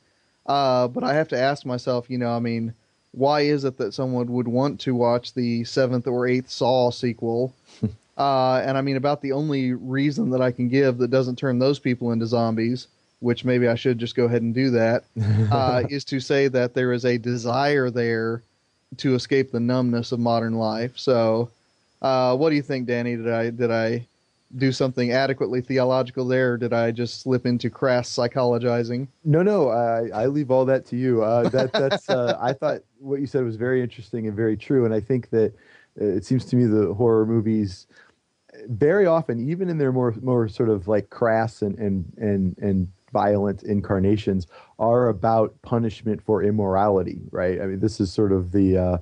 [0.45, 2.73] uh, but I have to ask myself, you know, I mean,
[3.11, 7.53] why is it that someone would want to watch the seventh or eighth Saw sequel?
[8.17, 11.59] Uh, and I mean, about the only reason that I can give that doesn't turn
[11.59, 12.87] those people into zombies,
[13.19, 15.03] which maybe I should just go ahead and do that,
[15.51, 18.41] uh, is to say that there is a desire there
[18.97, 20.93] to escape the numbness of modern life.
[20.95, 21.49] So,
[22.01, 23.17] uh, what do you think, Danny?
[23.17, 24.07] Did I did I
[24.57, 29.07] do something adequately theological there, did I just slip into crass psychologizing?
[29.23, 31.23] No, no, I, I leave all that to you.
[31.23, 34.85] Uh, that that's uh, I thought what you said was very interesting and very true,
[34.85, 35.53] and I think that
[35.99, 37.87] uh, it seems to me the horror movies
[38.69, 42.87] very often, even in their more more sort of like crass and and and and
[43.11, 47.21] violent incarnations, are about punishment for immorality.
[47.31, 47.59] Right?
[47.61, 48.97] I mean, this is sort of the uh,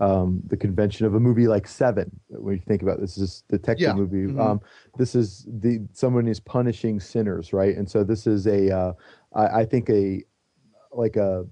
[0.00, 2.10] um, the convention of a movie like Seven.
[2.28, 3.94] When you think about this, this is a detective Yeah.
[3.94, 4.26] movie.
[4.26, 4.40] Mhm.
[4.40, 4.60] Um,
[4.98, 7.76] this is the someone is punishing sinners, right?
[7.76, 8.92] And so this is a uh,
[9.34, 10.24] I, I think a
[10.92, 11.46] like a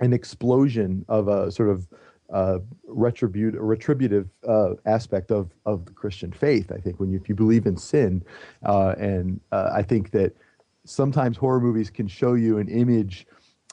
[0.00, 1.86] an explosion of a sort of
[2.30, 6.72] uh, retribute retributive uh, aspect of of the Christian faith.
[6.72, 8.24] I think when you if you believe in sin,
[8.64, 10.34] uh, and uh, I think that
[10.84, 13.26] sometimes horror movies can show you an image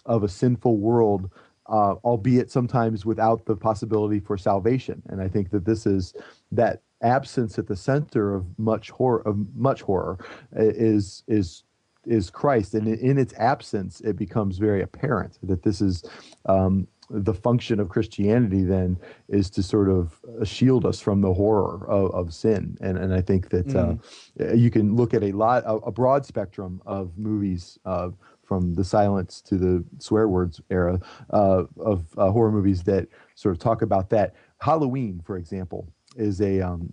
[0.06, 1.30] of a sinful world,
[1.70, 5.02] uh, albeit sometimes without the possibility for salvation.
[5.10, 6.14] And I think that this is
[6.52, 10.18] that absence at the center of much horror of much horror
[10.54, 11.64] is is
[12.06, 16.04] is Christ, and in its absence, it becomes very apparent that this is
[16.46, 18.98] um, the function of Christianity then
[19.28, 23.14] is to sort of uh, shield us from the horror of, of sin, and and
[23.14, 27.18] I think that uh, you can look at a lot a, a broad spectrum of
[27.18, 27.80] movies.
[27.86, 28.10] Uh,
[28.50, 33.56] from the silence to the swear words era uh, of uh, horror movies that sort
[33.56, 34.34] of talk about that.
[34.58, 35.88] Halloween, for example,
[36.18, 36.92] is a um,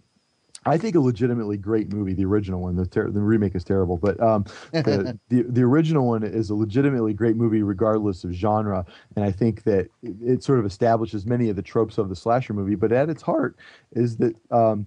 [0.67, 2.13] I think a legitimately great movie.
[2.13, 6.07] The original one, the ter- the remake is terrible, but um, the, the the original
[6.07, 8.85] one is a legitimately great movie, regardless of genre.
[9.17, 12.17] And I think that it, it sort of establishes many of the tropes of the
[12.17, 12.75] slasher movie.
[12.75, 13.57] But at its heart,
[13.93, 14.87] is that um,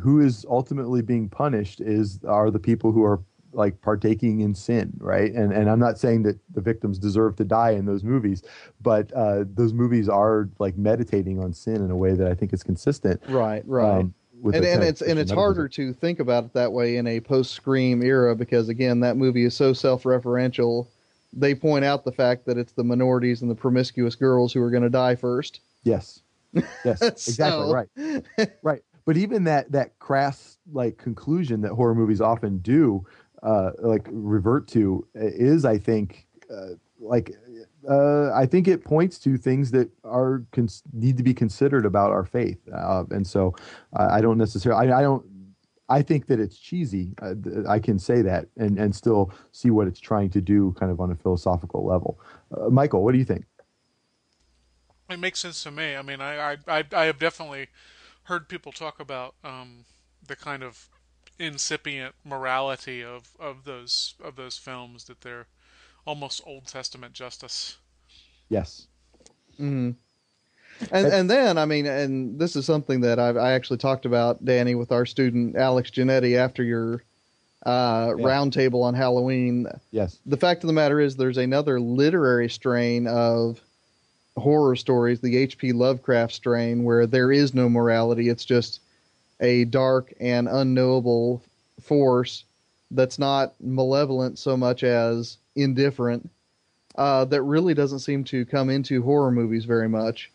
[0.00, 3.20] who is ultimately being punished is are the people who are
[3.54, 5.32] like partaking in sin, right?
[5.32, 8.42] And and I'm not saying that the victims deserve to die in those movies,
[8.82, 12.52] but uh, those movies are like meditating on sin in a way that I think
[12.52, 13.22] is consistent.
[13.28, 14.00] Right, right.
[14.00, 17.06] um, with and and it's and it's harder to think about it that way in
[17.06, 20.86] a post Scream era because again that movie is so self referential.
[21.32, 24.70] They point out the fact that it's the minorities and the promiscuous girls who are
[24.70, 25.60] going to die first.
[25.82, 26.20] Yes.
[26.52, 27.02] Yes.
[27.02, 27.32] exactly.
[27.32, 27.88] So- Right.
[28.62, 28.82] Right.
[29.06, 33.04] But even that that crass like conclusion that horror movies often do,
[33.44, 37.32] uh, like revert to, uh, is I think uh, like
[37.88, 42.10] uh, I think it points to things that are cons- need to be considered about
[42.10, 43.54] our faith, uh, and so
[43.94, 45.24] uh, I don't necessarily I, I don't.
[45.90, 47.12] I think that it's cheesy.
[47.20, 47.34] Uh,
[47.68, 50.98] I can say that and, and still see what it's trying to do, kind of
[50.98, 52.18] on a philosophical level.
[52.50, 53.44] Michial, what do you think?
[55.10, 55.94] It makes sense to me.
[55.94, 57.68] I mean, I I, I, I have definitely
[58.24, 59.84] heard people talk about um,
[60.26, 60.88] the kind of
[61.38, 65.46] incipient morality of, of those of those films that they're
[66.06, 67.78] almost Old Testament justice.
[68.48, 68.86] Yes.
[69.56, 69.90] hmm
[70.90, 74.44] And and then I mean, and this is something that I've, I actually talked about,
[74.44, 77.02] Danny, with our student Alex Genetti after your
[77.64, 78.24] uh, Yeah.
[78.24, 79.66] roundtable on Halloween.
[79.90, 80.18] Yes.
[80.26, 83.60] The fact of the matter is, there's another literary strain of
[84.36, 85.72] horror stories, the H.P.
[85.72, 88.28] Lovecraft strain, where there is no morality.
[88.28, 88.80] It's just
[89.40, 91.42] a dark and unknowable
[91.80, 92.44] force
[92.90, 96.30] that's not malevolent so much as indifferent.
[96.96, 100.30] Uh, that really doesn't seem to come into horror movies very much.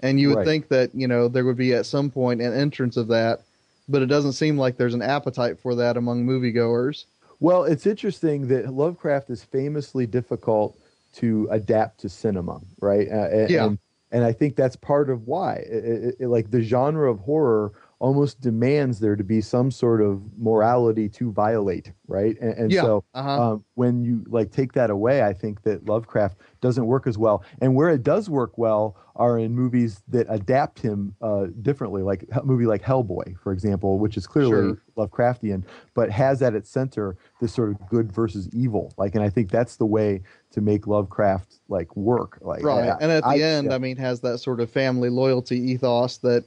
[0.00, 0.44] And you would Right.
[0.46, 3.42] think that you know there would be at some point an entrance of that,
[3.88, 7.04] but it doesn't seem like there's an appetite for that among moviegoers.
[7.40, 10.76] Well, it's interesting that Lovecraft is famously difficult
[11.14, 13.08] to adapt to cinema, right?
[13.08, 13.66] Uh, and, Yeah.
[13.66, 13.78] and,
[14.10, 15.56] and I think that's part of why.
[15.70, 20.02] It, it- it- like the genre of horror almost demands there to be some sort
[20.02, 22.36] of morality to violate, right?
[22.40, 23.52] And, and Yeah, so uh-huh.
[23.52, 27.44] um, when you like take that away, I think that Lovecraft doesn't work as well.
[27.60, 32.24] And where it does work well are in movies that adapt him uh, differently, like
[32.32, 34.78] a movie like Hellboy, for example, which is clearly Sure.
[34.96, 35.64] Lovecraftian,
[35.94, 38.92] but has at its center this sort of good versus evil.
[38.98, 42.38] Like, and I think that's the way to make Lovecraft like work.
[42.40, 43.74] Like, right I- and at the I- end yeah.
[43.74, 46.44] i mean has that sort of family loyalty ethos that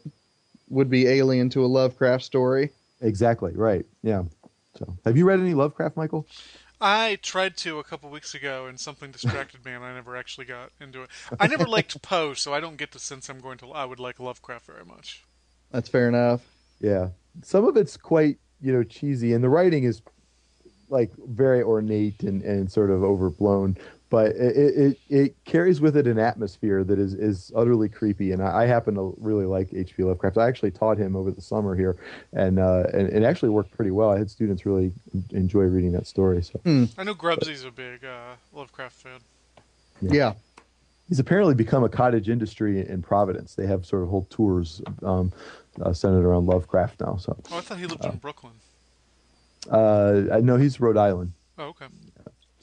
[0.69, 3.85] would be alien to a lovecraft story exactly right.
[4.03, 4.23] Yeah.
[4.77, 6.25] So, have you read any Lovecraft, Michial?
[6.79, 10.45] I tried to a couple weeks ago, and something distracted me, and I never actually
[10.45, 11.09] got into it.
[11.39, 13.71] I never liked Poe, so I don't get the sense I'm going to.
[13.71, 15.23] I would like Lovecraft very much.
[15.71, 16.41] that's fair enough
[16.79, 17.09] Yeah.
[17.41, 20.01] Some of it's quite, you know, cheesy and the writing is
[20.89, 23.77] like very ornate and, and sort of overblown,
[24.09, 28.31] but it, it, it carries with it an atmosphere that is, is utterly creepy.
[28.31, 30.03] And I, I happen to really like H.P.
[30.03, 30.37] Lovecraft.
[30.37, 31.97] I actually taught him over the summer here
[32.33, 34.09] and, uh, and it actually worked pretty well.
[34.09, 34.93] I had students really
[35.31, 36.41] enjoy reading that story.
[36.41, 36.59] So
[36.97, 39.19] I know Grubsy's a big uh, Lovecraft fan.
[40.01, 40.13] Yeah.
[40.13, 40.33] yeah,
[41.09, 43.55] he's apparently become a cottage industry in Providence.
[43.55, 45.33] They have sort of whole tours, um,
[45.81, 47.17] uh, centered around Lovecraft now.
[47.17, 48.53] So, Oh, I thought he lived in Brooklyn.
[49.71, 51.33] uh, I know he's Rhode Island.
[51.57, 51.85] Oh, okay.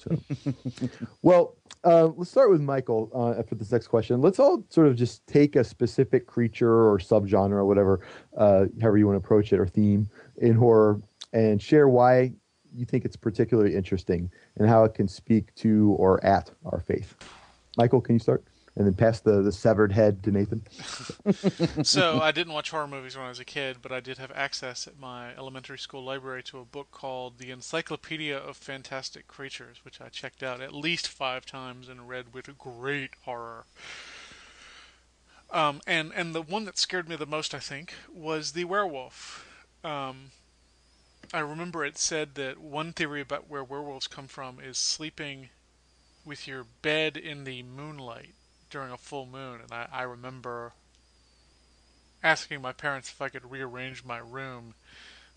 [0.05, 0.19] So,
[1.23, 4.21] well, uh, let's start with Michial uh, for this next question.
[4.21, 8.01] Let's all sort of just take a specific creature or subgenre or whatever,
[8.37, 11.01] uh, however you want to approach it, or theme in horror,
[11.33, 12.33] and share why
[12.75, 17.15] you think it's particularly interesting and how it can speak to or at our faith.
[17.79, 18.45] Michial, can you start?
[18.77, 20.63] And then pass the, the severed head to Nathan.
[21.85, 24.33] so I didn't watch horror movies when I was a kid, but I did have
[24.35, 29.85] access at my elementary school library to a book called The Encyclopedia of Fantastic Creatures,
[29.85, 33.65] which I checked out at least five times and read with great horror.
[35.53, 39.47] Um, and and the one that scared me the most, I think, was the werewolf.
[39.85, 40.33] Um,
[41.33, 45.51] I remember it said that one theory about where werewolves come from is sleeping
[46.25, 48.35] with your bed in the moonlight
[48.75, 50.73] during a full moon, and I, I remember
[52.25, 54.75] asking my parents if I could rearrange my room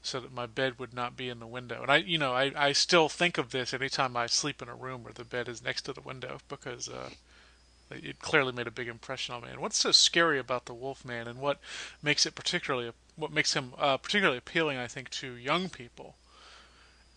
[0.02, 1.84] so that my bed would not be in the window.
[1.84, 4.76] And I, you know, I, I still think of this anytime I sleep in a
[4.76, 7.12] room where the bed is next to the window because uh,
[7.92, 9.50] it clearly made a big impression on me.
[9.52, 11.60] And what's so scary about the Wolfman, and what
[12.02, 16.16] makes it particularly what makes him uh, particularly appealing, I think, to young people,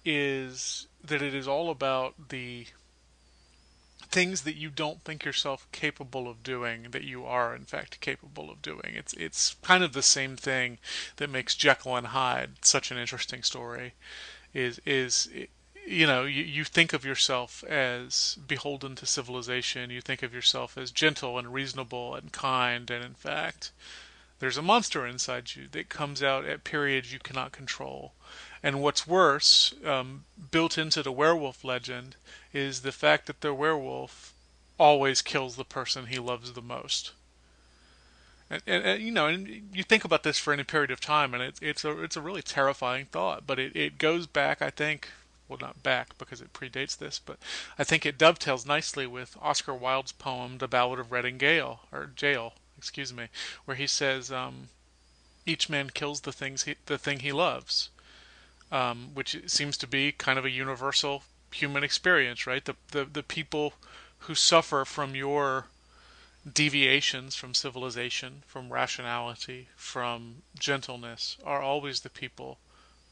[0.04, 2.66] is that it is all about the
[4.00, 8.50] things that you don't think yourself capable of doing that you are in fact capable
[8.50, 8.94] of doing.
[8.94, 10.78] It's it's kind of the same thing
[11.16, 13.94] that makes Jekyll and Hyde such an interesting story.
[14.52, 15.28] Is is
[15.86, 19.90] you know you, you think of yourself as beholden to civilization.
[19.90, 23.72] You think of yourself as gentle and reasonable and kind, and in fact,
[24.40, 28.14] there's a monster inside you that comes out at periods you cannot control.
[28.62, 32.16] And what's worse, um, built into the werewolf legend,
[32.52, 34.34] is the fact that the werewolf
[34.78, 37.12] always kills the person he loves the most.
[38.50, 41.34] And, and, and, you know, and you think about this for any period of time,
[41.34, 43.46] and it's it's a it's a really terrifying thought.
[43.46, 45.08] But it, it goes back, I think,
[45.48, 47.38] well, not back because it predates this, but
[47.78, 52.10] I think it dovetails nicely with Oscar Wilde's poem, "The Ballad of Reading Gale" or
[52.16, 53.28] Jail, excuse me,
[53.64, 54.68] where he says, um,
[55.46, 57.90] "Each man kills the things he, the thing he loves,"
[58.70, 62.64] um, which seems to be kind of a universal human experience, right?
[62.64, 63.74] The, the the people
[64.20, 65.66] who suffer from your
[66.50, 72.58] deviations from civilization, from rationality, from gentleness are always the people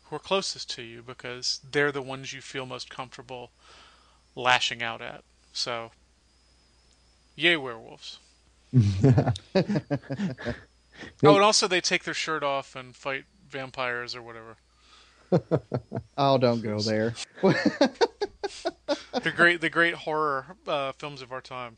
[0.05, 3.51] who are closest to you because they're the ones you feel most comfortable
[4.35, 5.23] lashing out at.
[5.53, 5.91] So,
[7.37, 8.19] yay, werewolves.
[8.75, 9.33] oh,
[11.23, 14.57] and also they take their shirt off and fight vampires or whatever.
[16.18, 17.14] Oh, don't go there.
[17.43, 21.76] the great, the great horror uh, films of our time.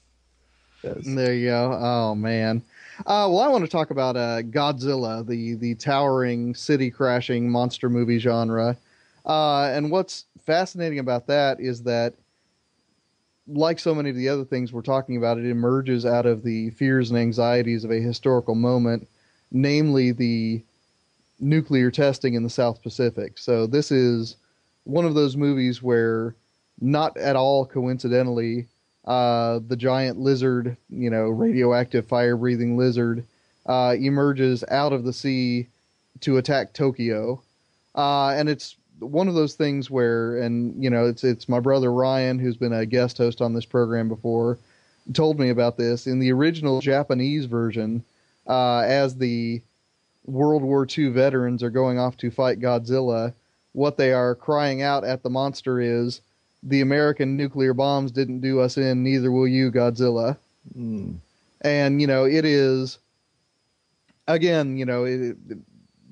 [0.83, 1.03] Yes.
[1.05, 1.79] There you go.
[1.81, 2.63] Oh man.
[3.01, 7.91] Uh, well, I want to talk about uh, Godzilla, the the towering city crashing monster
[7.91, 8.77] movie genre.
[9.25, 12.15] Uh, and what's fascinating about that is that,
[13.47, 16.71] like so many of the other things we're talking about, it emerges out of the
[16.71, 19.07] fears and anxieties of a historical moment,
[19.51, 20.63] namely the
[21.41, 23.39] nuclear testing in the South Pacific.
[23.39, 24.37] So this is
[24.85, 26.35] one of those movies where,
[26.81, 28.67] not at all coincidentally,
[29.07, 33.25] uh, the giant lizard, you know, radioactive fire breathing lizard,
[33.67, 35.69] uh, emerges out of the sea
[36.21, 37.41] to attack Tokyo.
[37.95, 41.93] Uh, and it's one of those things where, and you know, it's it's my brother
[41.93, 44.59] Ryan who's been a guest host on this program before,
[45.15, 46.07] told me about this.
[46.07, 48.05] In the original Japanese version,
[48.47, 49.63] uh, as the
[50.25, 53.35] World War II veterans are going off to fight Godzilla,
[53.73, 56.21] what they are crying out at the monster is,
[56.63, 60.37] "The American nuclear bombs didn't do us in, neither will you, Godzilla."
[60.77, 61.17] Mm.
[61.63, 62.99] And you know, it is
[64.27, 65.37] again, you know, it,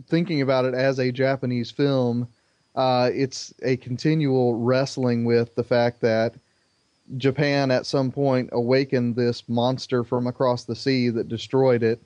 [0.08, 2.28] thinking about it as a Japanese film,
[2.74, 6.34] uh, it's a continual wrestling with the fact that
[7.16, 12.00] Japan at some point awakened this monster from across the sea that destroyed it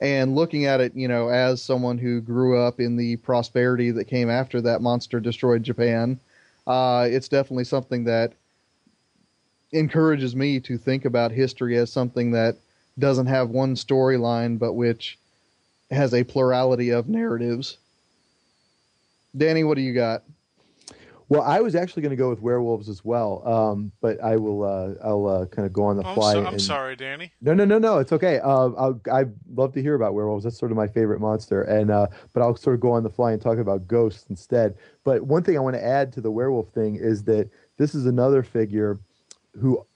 [0.00, 4.06] and looking at it, you know, as someone who grew up in the prosperity that
[4.06, 6.18] came after that monster destroyed Japan,
[6.66, 8.32] uh, it's definitely something that
[9.72, 12.56] encourages me to think about history as something that
[12.98, 15.18] doesn't have one storyline, but which
[15.90, 17.78] has a plurality of narratives.
[19.36, 20.24] Danny, what do you got?
[21.30, 24.64] Well, I was actually going to go with werewolves as well, um, but I will.
[24.64, 26.32] Uh, I'll uh, kind of go on the oh, fly.
[26.32, 26.62] I'm, so, I'm and...
[26.62, 27.32] sorry, Danny.
[27.40, 27.98] No, no, no, no.
[27.98, 28.40] It's okay.
[28.40, 30.42] Uh, I'll, I'd love to hear about werewolves.
[30.42, 33.10] That's sort of my favorite monster, and uh, but I'll sort of go on the
[33.10, 34.74] fly and talk about ghosts instead.
[35.04, 38.06] But one thing I want to add to the werewolf thing is that this is
[38.06, 38.98] another figure
[39.58, 39.86] who.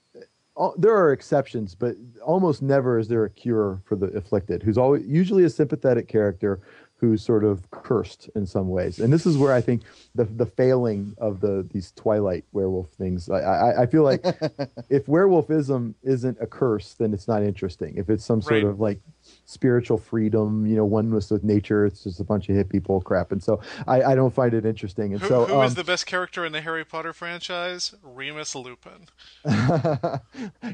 [0.57, 4.63] Uh, there are exceptions, but almost never is there a cure for the afflicted.
[4.63, 6.61] Who's always usually a sympathetic character
[7.05, 8.99] who's sort of cursed in some ways.
[8.99, 9.83] And this is where I think
[10.15, 13.29] the the failing of the these Twilight werewolf things.
[13.29, 14.21] I I, I feel like
[14.89, 17.95] if werewolfism isn't a curse, then it's not interesting.
[17.97, 18.63] If it's some sort right.
[18.63, 18.99] of like
[19.45, 23.31] spiritual freedom, you know, oneness with nature, it's just a bunch of hippie bull crap.
[23.31, 25.13] And so I, I don't find it interesting.
[25.13, 27.93] And who, so who um, is the best character in the Harry Potter franchise?
[28.03, 29.07] Remus Lupin.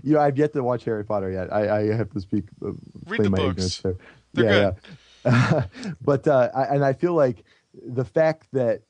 [0.03, 1.51] you know, I've yet to watch Harry Potter yet.
[1.51, 2.45] I, I have to speak.
[2.65, 2.71] Uh,
[3.05, 3.83] Read the books.
[4.33, 4.75] They're yeah, good.
[6.01, 7.43] but uh, I, and I feel like
[7.73, 8.81] the fact that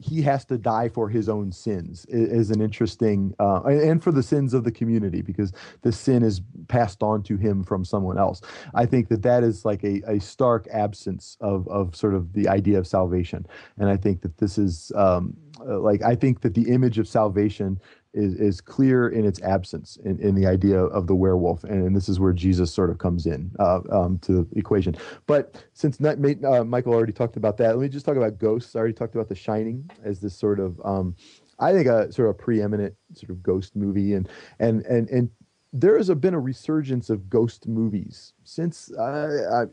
[0.00, 4.12] he has to die for his own sins is, is an interesting uh, and for
[4.12, 8.18] the sins of the community because the sin is passed on to him from someone
[8.18, 8.40] else.
[8.74, 12.48] I think that that is like a, a stark absence of, of sort of the
[12.48, 13.46] idea of salvation.
[13.78, 17.08] And i think that this is um, uh, like i think that the image of
[17.08, 17.80] salvation
[18.16, 21.62] is, is clear in its absence in, in the idea of the werewolf.
[21.64, 24.96] And, and this is where Jesus sort of comes in uh, um, to the equation.
[25.26, 28.74] But since not, uh, Michial already talked about that, let me just talk about ghosts.
[28.74, 31.14] I already talked about The Shining as this sort of, um,
[31.58, 34.14] I think, a sort of preeminent sort of ghost movie.
[34.14, 35.30] And, and, and, and
[35.72, 39.66] there has been a resurgence of ghost movies since uh,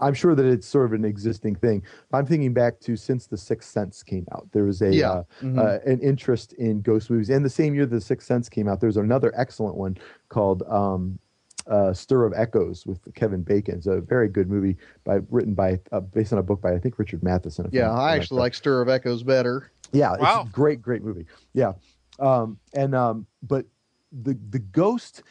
[0.00, 1.82] I'm sure that it's sort of an existing thing.
[2.12, 5.10] I'm thinking back to since The Sixth Sense came out, there was a Yeah.
[5.10, 5.58] uh, Mhm.
[5.58, 7.30] uh, an interest in ghost movies.
[7.30, 9.96] And the same year The Sixth Sense came out, there's another excellent one
[10.28, 11.18] called um,
[11.66, 13.76] uh, Stir of Echoes with Kevin Bacon.
[13.78, 16.78] It's a very good movie by written by uh, based on a book by I
[16.78, 17.68] think Richard Matheson.
[17.72, 18.22] yeah, I'm I correct.
[18.22, 19.70] actually like Stir of Echoes better.
[19.92, 20.40] Yeah, Wow.
[20.42, 21.26] it's a great, great movie.
[21.54, 21.72] Yeah,
[22.20, 23.66] um, and um, but
[24.12, 25.24] the the ghost,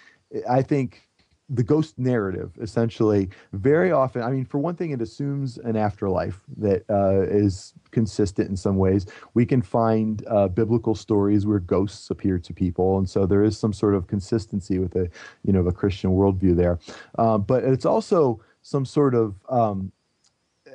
[0.50, 1.05] I think
[1.50, 4.24] the ghost narrative essentially very often.
[4.24, 8.78] I mean, for one thing, it assumes an afterlife that uh, is consistent in some
[8.78, 9.06] ways.
[9.36, 13.58] We can find uh, biblical stories where ghosts appear to people, and so there is
[13.58, 15.10] some sort of consistency with a
[15.44, 16.80] you know a Christian worldview there.
[17.20, 19.92] Um, but it's also some sort of um,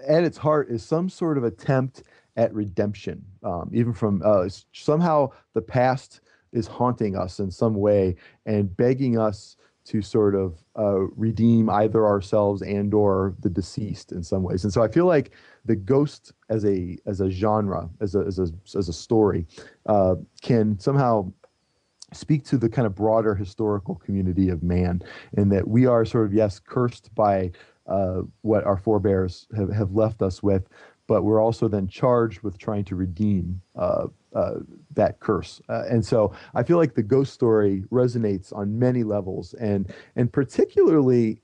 [0.06, 2.04] at its heart is some sort of attempt
[2.36, 6.20] at redemption, um, even from uh, somehow the past
[6.52, 8.16] is haunting us in some way
[8.46, 14.22] and begging us to sort of uh, redeem either ourselves and or the deceased in
[14.22, 14.64] some ways.
[14.64, 15.32] And so I feel like
[15.64, 19.46] the ghost as a as a genre, as a as a as a story,
[19.86, 21.32] uh, can somehow
[22.12, 25.02] speak to the kind of broader historical community of man,
[25.36, 27.50] and that we are sort of yes cursed by
[27.86, 30.68] uh, what our forebears have, have left us with,
[31.06, 34.54] but we're also then charged with trying to redeem uh, uh,
[34.94, 35.60] that curse.
[35.68, 40.32] Uh, and so I feel like the ghost story resonates on many levels, and and
[40.32, 41.42] particularly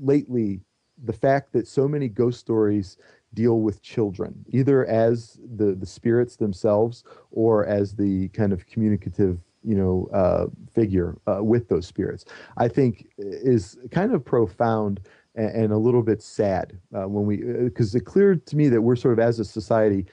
[0.00, 0.60] lately,
[1.04, 2.98] the fact that so many ghost stories
[3.34, 9.38] deal with children, either as the the spirits themselves or as the kind of communicative
[9.62, 12.24] you know uh, figure uh, with those spirits.
[12.56, 15.00] I think is kind of profound
[15.34, 18.96] and, a little bit sad uh, when we because it cleared to me that we're
[18.96, 20.06] sort of as a society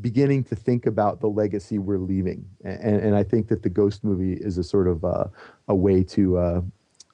[0.00, 2.44] beginning to think about the legacy we're leaving.
[2.64, 5.26] And, and i think that the ghost movie is a sort of uh,
[5.68, 6.60] a way to uh,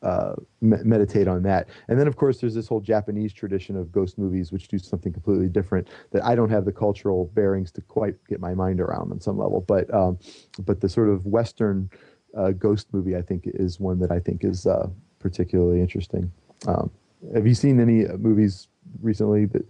[0.03, 1.68] uh, me- meditate on that.
[1.89, 5.12] And then of course there's this whole japanese tradition of ghost movies which do something
[5.12, 9.12] completely different that i don't have the cultural bearings to quite get my mind around
[9.12, 9.61] on some level.
[9.61, 10.18] But um,
[10.64, 11.91] but the sort of western
[12.37, 16.33] uh, ghost movie i think is one that i think is uh, particularly interesting.
[16.66, 16.91] Um,
[17.35, 18.68] have you seen any uh, movies
[19.03, 19.64] recently that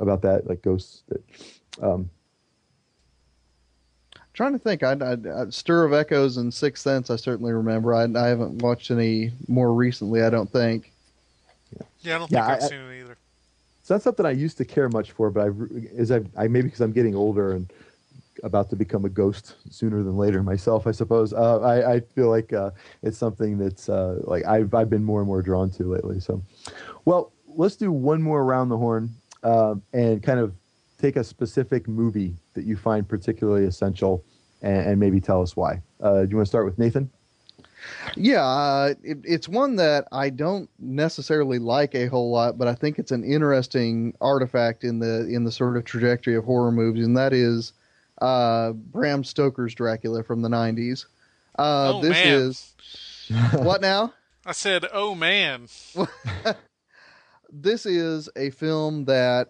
[0.00, 1.22] about that like ghosts that
[1.82, 2.08] um,
[4.32, 7.10] trying to think, I, I, I Stir of Echoes and Sixth Sense.
[7.10, 7.94] I certainly remember.
[7.94, 10.22] I, I haven't watched any more recently.
[10.22, 10.92] I don't think.
[12.00, 13.16] Yeah, I don't Yeah, think I've seen it either.
[13.80, 15.50] It's not something I used to care much for, but I,
[15.98, 17.72] as I, I maybe because I'm getting older and
[18.44, 21.32] about to become a ghost sooner than later myself, I suppose.
[21.32, 22.70] Uh, I, I feel like uh,
[23.02, 26.20] it's something that's uh, like I've, I've been more and more drawn to lately.
[26.20, 26.42] So,
[27.04, 29.10] well, let's do one more around the horn
[29.42, 30.54] um, and kind of
[31.02, 34.24] take a specific movie that you find particularly essential
[34.62, 35.82] and, and maybe tell us why.
[36.00, 37.10] Uh, do you want to start with Nathan?
[38.16, 42.74] Yeah, uh, it, it's one that I don't necessarily like a whole lot, but I
[42.74, 47.04] think it's an interesting artifact in the in the sort of trajectory of horror movies,
[47.04, 47.72] and that is
[48.20, 51.06] uh, Bram Stoker's Dracula from the '90s.
[51.58, 52.34] Uh, oh this man!
[52.34, 52.74] is
[53.54, 54.14] what now?
[54.46, 55.66] I said, "Oh man!"
[57.52, 59.48] this is a film that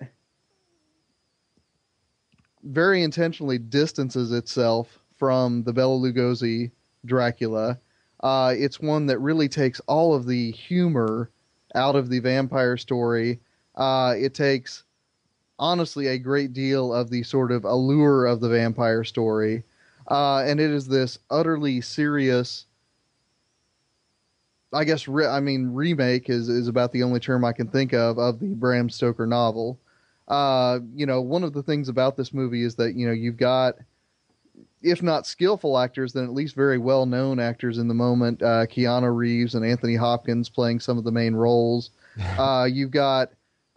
[2.63, 6.71] very intentionally distances itself from the Bela Lugosi
[7.05, 7.79] Dracula.
[8.21, 11.31] Uh, it's one that really takes all of the humor
[11.75, 13.41] out of the vampire story.
[13.75, 14.85] Uh, it takes,
[15.59, 19.65] honestly, a great deal of the sort of allure of the vampire story.
[20.09, 22.67] Uh, and it is this utterly serious
[24.73, 27.93] I guess re- I mean remake is is about the only term I can think
[27.93, 29.79] of of the Bram Stoker novel.
[30.29, 33.37] Uh, you know, one of the things about this movie is that you know you've
[33.37, 33.75] got,
[34.83, 38.43] if not skillful actors, then at least very well known actors in the moment.
[38.43, 41.91] Uh, Keanu Reeves and Anthony Hopkins playing some of the main roles.
[42.39, 43.31] uh, you've got,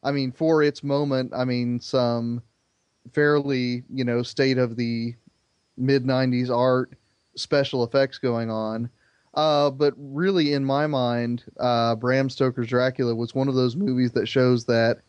[0.03, 2.41] I mean, for its moment, I mean some
[3.13, 5.15] fairly you know state of the
[5.77, 6.93] mid '90s art
[7.35, 8.89] special effects going on.
[9.33, 14.11] Uh, but really, in my mind, uh, Bram Stoker's Dracula was one of those movies
[14.13, 15.01] that shows that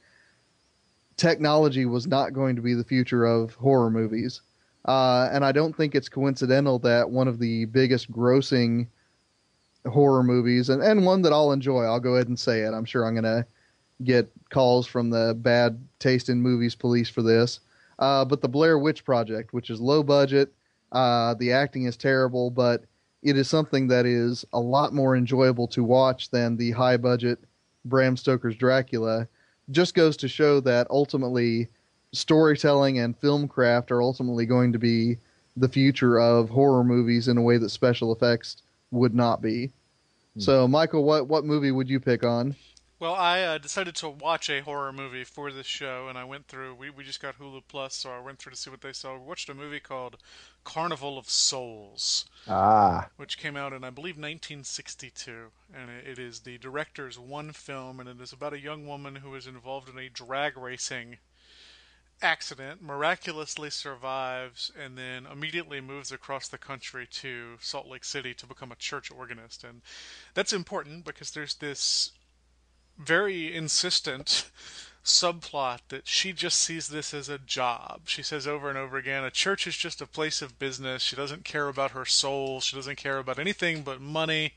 [1.16, 4.42] technology was not going to be the future of horror movies.
[4.84, 8.86] Uh, and I don't think it's coincidental that one of the biggest grossing
[9.86, 12.72] horror movies, and, and one that I'll enjoy, I'll go ahead and say it.
[12.72, 13.46] I'm sure I'm going to
[14.04, 17.60] get calls from the bad taste in movies police for this.
[17.98, 20.52] Uh, but the Blair Witch Project, which is low budget,
[20.92, 22.84] uh, the acting is terrible, but
[23.22, 27.38] it is something that is a lot more enjoyable to watch than the high budget
[27.84, 29.26] Bram Stoker's Dracula.
[29.70, 31.68] Just goes to show that ultimately
[32.12, 35.18] storytelling and film craft are ultimately going to be
[35.56, 39.72] the future of horror movies in a way that special effects would not be.
[40.34, 40.40] Hmm.
[40.40, 42.54] So, Michial, what what movie would you pick on?
[42.98, 46.46] Well, I uh, decided to watch a horror movie for this show, and I went
[46.46, 46.74] through.
[46.76, 49.12] We, we just got Hulu Plus, so I went through to see what they saw.
[49.12, 50.16] We watched a movie called
[50.64, 55.50] Carnival of Souls, Ah, which came out in, I believe, 1962.
[55.74, 59.16] And it, it is the director's one film, and it is about a young woman
[59.16, 61.18] who is involved in a drag racing
[62.22, 68.46] accident, miraculously survives, and then immediately moves across the country to Salt Lake City to
[68.46, 69.64] become a church organist.
[69.64, 69.82] And
[70.32, 72.12] that's important because there's this
[72.98, 74.50] very insistent
[75.06, 78.02] subplot that she just sees this as a job.
[78.06, 81.02] She says over and over again, a church is just a place of business.
[81.02, 82.60] She doesn't care about her soul.
[82.60, 84.54] She doesn't care about anything but money.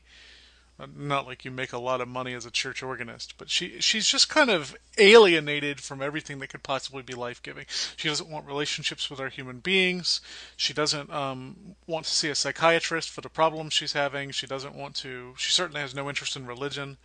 [0.78, 3.80] Uh, Not like you make a lot of money as a church organist, but she
[3.80, 7.66] she's just kind of alienated from everything that could possibly be life giving.
[7.96, 10.20] She doesn't want relationships with other human beings.
[10.56, 14.30] She doesn't um, want to see a psychiatrist for the problems she's having.
[14.30, 15.34] She doesn't want to.
[15.36, 16.96] She certainly has no interest in religion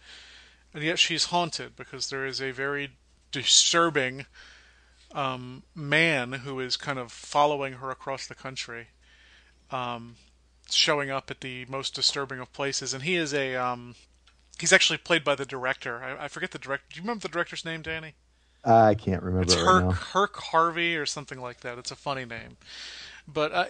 [0.75, 2.91] and yet she's haunted because there is a very
[3.31, 4.25] disturbing
[5.13, 8.87] um, man who is kind of following her across the country,
[9.71, 10.17] um,
[10.69, 13.95] showing up at the most disturbing of places, and he is a um,
[14.59, 16.03] he's actually played by the director.
[16.03, 16.85] I, I forget the director.
[16.89, 18.15] Do you remember the director's name, Danny?
[18.65, 19.91] I can't remember It's it right Herk now.
[19.91, 21.77] Herk Harvey or something like that.
[21.77, 22.57] It's a funny name,
[23.25, 23.65] but uh,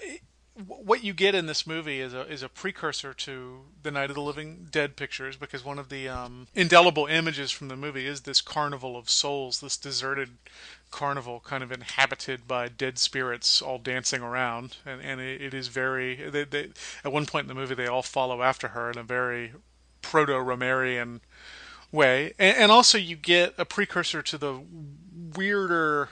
[0.56, 4.16] what you get in this movie is a is a precursor to the Night of
[4.16, 8.22] the Living Dead pictures because one of the um, indelible images from the movie is
[8.22, 10.30] this carnival of souls, this deserted
[10.92, 15.68] carnival, kind of inhabited by dead spirits all dancing around, and and it, it is
[15.68, 16.16] very.
[16.30, 16.70] They, they,
[17.04, 19.52] at one point in the movie, they all follow after her in a very
[20.02, 21.20] proto Romerian
[21.92, 24.62] way, and, and also you get a precursor to the
[25.36, 26.10] weirder,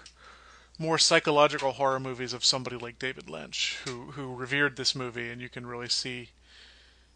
[0.77, 5.41] more psychological horror movies of somebody like David Lynch, who who revered this movie, and
[5.41, 6.29] you can really see,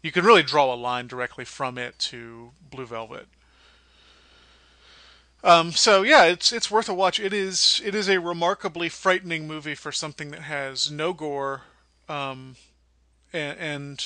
[0.02, 3.28] you can really draw a line directly from it to Blue Velvet.
[5.44, 7.20] Um, so yeah, it's it's worth a watch.
[7.20, 11.62] It is it is a remarkably frightening movie for something that has no gore,
[12.08, 12.56] um,
[13.32, 14.04] and, and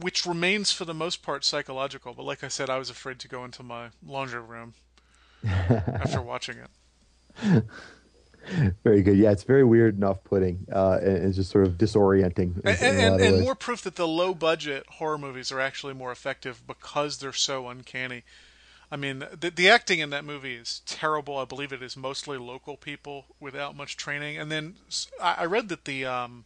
[0.00, 2.14] which remains for the most part psychological.
[2.14, 4.74] But like I said, I was afraid to go into my laundry room
[5.44, 6.70] after watching it.
[8.82, 9.16] Very good.
[9.16, 12.56] Yeah, it's very weird and off-putting, uh, and it's just sort of disorienting.
[12.56, 15.94] in- And, in and, and more proof that the low budget horror movies are actually
[15.94, 18.24] more effective because they're so uncanny.
[18.90, 21.38] I mean, the, the acting in that movie is terrible.
[21.38, 24.36] I believe it is mostly local people without much training.
[24.38, 24.74] And then
[25.20, 26.44] I read that the um,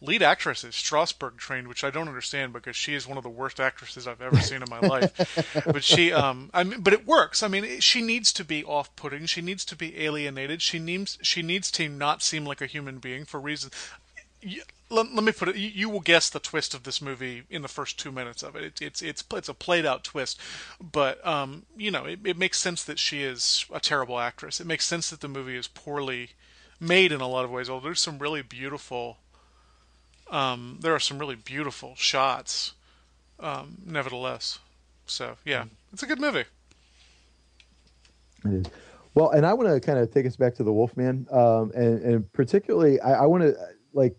[0.00, 3.30] lead actress is Strasberg trained, which I don't understand because she is one of the
[3.30, 5.12] worst actresses I've ever seen in my life.
[5.66, 7.42] But she, um, I mean, but it works.
[7.42, 9.26] I mean, she needs to be off-putting.
[9.26, 10.62] She needs to be alienated.
[10.62, 13.72] She needs she needs to not seem like a human being for reasons.
[14.90, 15.56] Let, let me put it.
[15.56, 18.56] You, you will guess the twist of this movie in the first two minutes of
[18.56, 18.64] it.
[18.64, 20.38] it it's it's it's a played out twist,
[20.80, 24.60] but um, you know, it, it makes sense that she is a terrible actress.
[24.60, 26.30] It makes sense that the movie is poorly
[26.80, 27.70] made in a lot of ways.
[27.70, 29.18] Although there's some really beautiful,
[30.30, 32.74] um, there are some really beautiful shots,
[33.40, 34.58] um, nevertheless.
[35.06, 36.44] So yeah, it's a good movie.
[38.44, 38.66] It is.
[39.14, 42.02] Well, and I want to kind of take us back to the Wolfman, um, and,
[42.02, 43.54] and particularly, I, I want to
[43.92, 44.16] like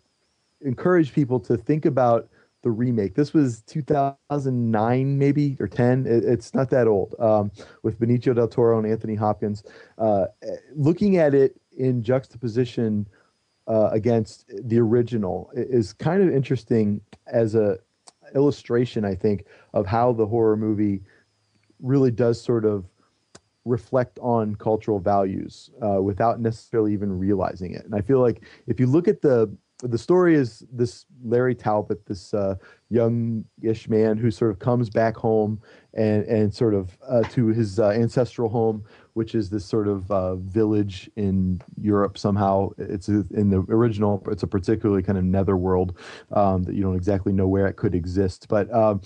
[0.62, 2.30] encourage people to think about
[2.62, 3.14] the remake.
[3.14, 6.08] This was 2009, maybe or 10.
[6.08, 7.14] It, it's not that old.
[7.20, 7.52] Um,
[7.84, 9.64] with Benicio del Toro and Anthony Hopkins,
[9.98, 10.26] uh,
[10.74, 13.06] looking at it in juxtaposition
[13.68, 17.78] uh, against the original is kind of interesting as a
[18.34, 21.02] illustration, I think, of how the horror movie
[21.80, 22.86] really does sort of
[23.66, 27.84] reflect on cultural values uh, without necessarily even realizing it.
[27.86, 32.06] And I feel like if you look at the the story is this Larry Talbot,
[32.06, 32.56] this uh,
[32.90, 35.62] youngish man who sort of comes back home
[35.94, 38.86] and and sort of uh, to his uh, ancestral home,
[39.16, 42.18] which is this sort of uh, village in Europe.
[42.18, 44.22] Somehow, it's in the original.
[44.30, 45.98] It's a particularly kind of netherworld
[46.34, 48.72] um, that you don't exactly know where it could exist, but.
[48.74, 49.02] Um,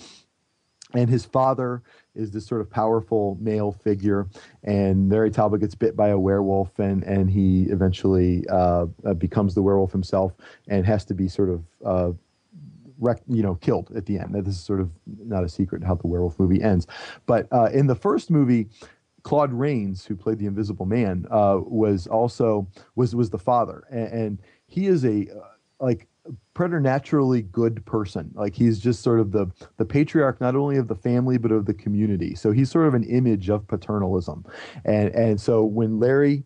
[0.92, 1.84] and his father
[2.16, 4.26] is this sort of powerful male figure
[4.64, 9.54] and larry talbot gets bit by a werewolf and and he eventually uh, uh, becomes
[9.54, 10.32] the werewolf himself
[10.66, 12.10] and has to be sort of uh,
[12.98, 15.94] wreck, you know killed at the end this is sort of not a secret how
[15.94, 16.88] the werewolf movie ends
[17.24, 18.68] but uh, in the first movie
[19.22, 24.12] Claude Rains, who played the Invisible Man, uh, was also was was the father, and,
[24.12, 25.48] and he is a uh,
[25.80, 26.06] like
[26.54, 28.30] preternaturally good person.
[28.34, 31.66] Like he's just sort of the the patriarch not only of the family but of
[31.66, 32.34] the community.
[32.34, 34.44] So he's sort of an image of paternalism,
[34.84, 36.44] and and so when Larry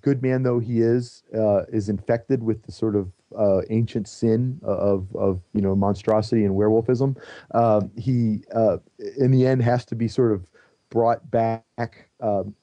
[0.00, 4.60] good man though he is, uh, is infected with the sort of uh, ancient sin
[4.62, 7.16] of of you know monstrosity and werewolfism.
[7.52, 8.78] Uh, he uh,
[9.18, 10.46] in the end has to be sort of
[10.94, 12.54] brought back um,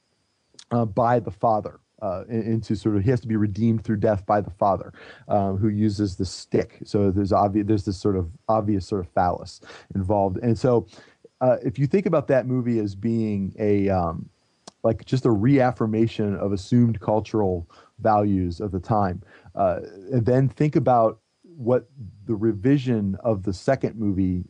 [0.71, 1.79] uh, by the father.
[2.01, 4.91] Uh, into sort of he has to be redeemed through death by the father,
[5.27, 6.79] um, who uses the stick.
[6.83, 9.61] So there's obvious there's this sort of obvious sort of phallus
[9.93, 10.87] involved, and so
[11.41, 14.27] uh, if you think about that movie as being a um,
[14.81, 19.21] like just a reaffirmation of assumed cultural values of the time,
[19.53, 19.81] uh,
[20.11, 21.87] and then think about what
[22.25, 24.43] the revision of the second movie.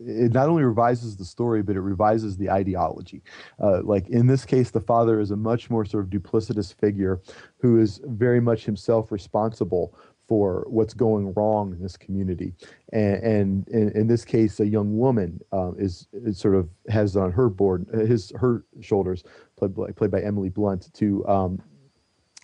[0.00, 3.22] Uh, it not only revises the story, but it revises the ideology.
[3.62, 7.20] Uh, like in this case, the father is a much more sort of duplicitous figure
[7.58, 9.94] who is very much himself responsible
[10.26, 12.54] for what's going wrong in this community.
[12.92, 17.16] And, and in, in this case, a young woman um, is, is sort of has
[17.16, 19.22] on her board, his her shoulders,
[19.56, 21.62] played by, played by Emily Blunt, to um,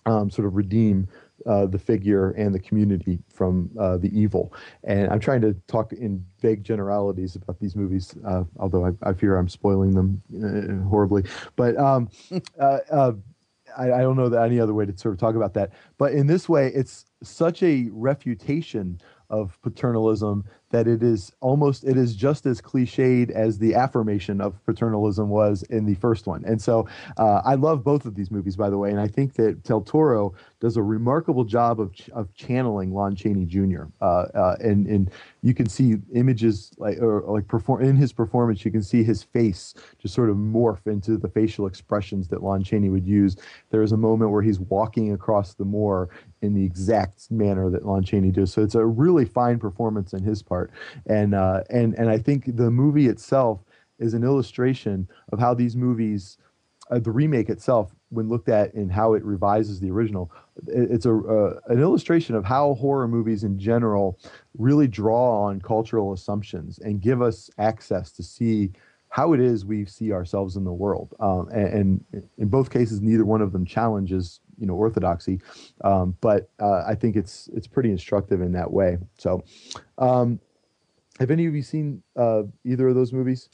[0.05, 1.07] um, sort of redeem
[1.45, 4.53] uh, the figure and the community from uh, the evil.
[4.83, 9.13] And I'm trying to talk in vague generalities about these movies, uh, although I, I
[9.13, 11.23] fear I'm spoiling them uh, horribly.
[11.55, 12.09] But um,
[12.59, 13.13] uh, uh,
[13.77, 15.71] I, I don't know that any other way to sort of talk about that.
[15.97, 18.99] But in this way, it's such a refutation
[19.29, 24.53] of paternalism that it is almost it is just as cliched as the affirmation of
[24.65, 26.43] paternalism was in the first one.
[26.45, 26.87] And so
[27.17, 29.81] uh, i love both of these movies by the way and i think that del
[29.81, 35.11] toro does a remarkable job of, of channeling lon chaney jr uh, uh, and, and
[35.41, 39.23] you can see images like or like perform in his performance you can see his
[39.23, 43.35] face just sort of morph into the facial expressions that lon chaney would use.
[43.69, 46.09] There is a moment where he's walking across the moor
[46.41, 48.51] in the exact manner that lon chaney does.
[48.51, 50.60] So it's a really fine performance in his part
[51.07, 53.63] and uh, and and I think the movie itself
[54.01, 56.37] is an illustration of how these movies,
[56.89, 60.31] uh, the remake itself, when looked at in how it revises the original,
[60.67, 64.19] it's a uh, an illustration of how horror movies in general
[64.57, 68.71] really draw on cultural assumptions and give us access to see
[69.09, 71.13] how it is we see ourselves in the world.
[71.19, 75.39] Um, and, and in both cases, neither one of them challenges you know orthodoxy,
[75.83, 78.97] um, but uh, I think it's it's pretty instructive in that way.
[79.17, 79.43] So.
[79.97, 80.39] Um,
[81.19, 83.49] have any of you seen uh, either of those movies?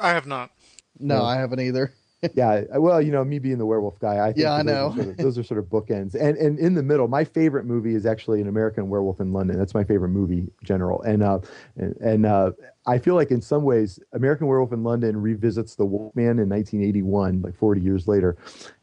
[0.00, 0.50] I have not.
[0.98, 1.24] No, No.
[1.24, 1.92] I haven't either.
[2.34, 4.74] yeah, well, you know, me being the werewolf guy, I think Yeah, I that those
[4.74, 4.86] know.
[4.88, 7.64] Are sort of, those are sort of bookends, and and in the middle, my favorite
[7.64, 9.56] movie is actually an American Werewolf in London.
[9.56, 11.38] That's my favorite movie, general, and uh,
[11.76, 12.50] and, and uh,
[12.86, 17.42] I feel like in some ways, American Werewolf in London revisits the Wolfman in 1981,
[17.42, 18.36] like 40 years later,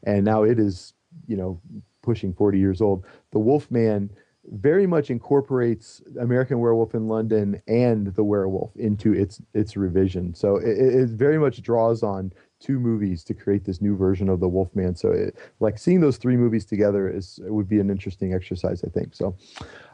[0.04, 0.94] and now it is,
[1.26, 1.60] you know,
[2.00, 3.04] pushing 40 years old.
[3.32, 4.10] The Wolfman
[4.52, 10.34] very much incorporates American Werewolf in London and the Werewolf into its its revision.
[10.34, 14.40] So it, it very much draws on two movies to create this new version of
[14.40, 14.96] the Wolfman.
[14.96, 18.88] So it, like seeing those three movies together is would be an interesting exercise, I
[18.88, 19.14] think.
[19.14, 19.36] So,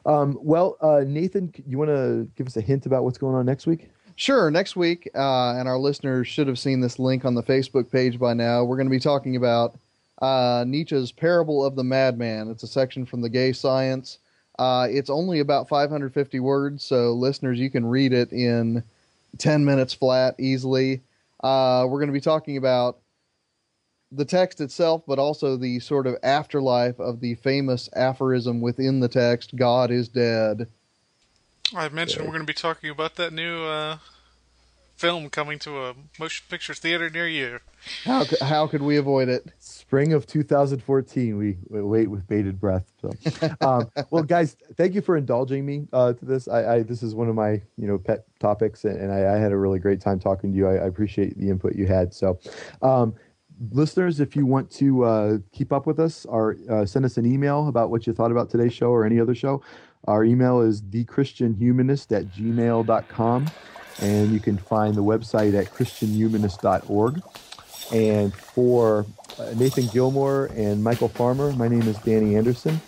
[0.07, 3.47] um, well, uh, Nathan, you want to give us a hint about what's going on
[3.47, 3.91] next week?
[4.17, 4.51] Sure.
[4.51, 8.19] Next week, uh, and our listeners should have seen this link on the Facebook page
[8.19, 8.63] by now.
[8.63, 9.79] We're going to be talking about
[10.21, 12.49] uh, Nietzsche's Parable of the Madman.
[12.51, 14.19] It's a section from the Gay Science.
[14.63, 18.85] Uh, it's only about 550 words, so listeners, you can read it in
[19.39, 21.01] 10 minutes flat easily.
[21.43, 22.99] Uh, we're going to be talking about
[24.13, 29.09] the text itself, but also the sort of afterlife of the famous aphorism within the
[29.09, 30.69] text God is dead.
[31.75, 33.99] I mentioned we're going to be talking about that new uh,
[35.03, 37.59] film coming to a motion picture theater near you.
[38.05, 39.45] How, c- how could we avoid it?
[39.59, 42.85] Spring of 2014, we, we wait with bated breath.
[43.01, 43.11] So,
[43.61, 46.47] um, well, guys, thank you for indulging me uh, to this.
[46.47, 49.39] I, I this is one of my you know pet topics, and, and I, I
[49.39, 50.69] had a really great time talking to you.
[50.69, 52.15] I, I appreciate the input you had.
[52.15, 52.39] So,
[52.81, 53.13] um,
[53.73, 57.27] listeners, if you want to uh, keep up with us, or uh, send us an
[57.27, 59.63] email about what you thought about today's show or any other show,
[60.07, 63.47] our email is thechristianhumanist at gmail.com,
[64.03, 67.23] and you can find the website at christianhumanist.org.
[67.93, 69.07] And for
[69.39, 72.81] uh, Nathan Gilmour and Michial Farmer, my name is Danny Anderson,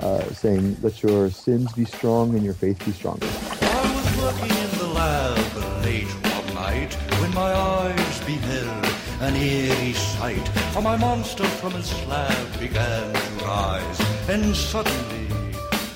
[0.00, 3.26] uh, saying, Let your sins be strong and your faith be stronger.
[3.26, 8.86] I was working in the lab late one night when my eyes beheld
[9.20, 10.48] an eerie sight.
[10.72, 15.28] For my monster from his slab began to rise, and suddenly,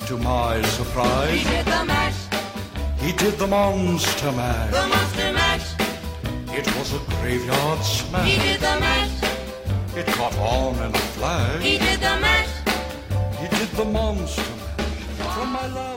[0.07, 2.22] to my He did the mash,
[3.03, 5.67] he did the monster the monster mash.
[6.59, 8.29] It was a graveyard smash.
[8.29, 11.61] He did the mash, It caught on in a flash.
[11.61, 12.53] he did the mash.
[13.41, 15.92] He did the monster mash from my lab.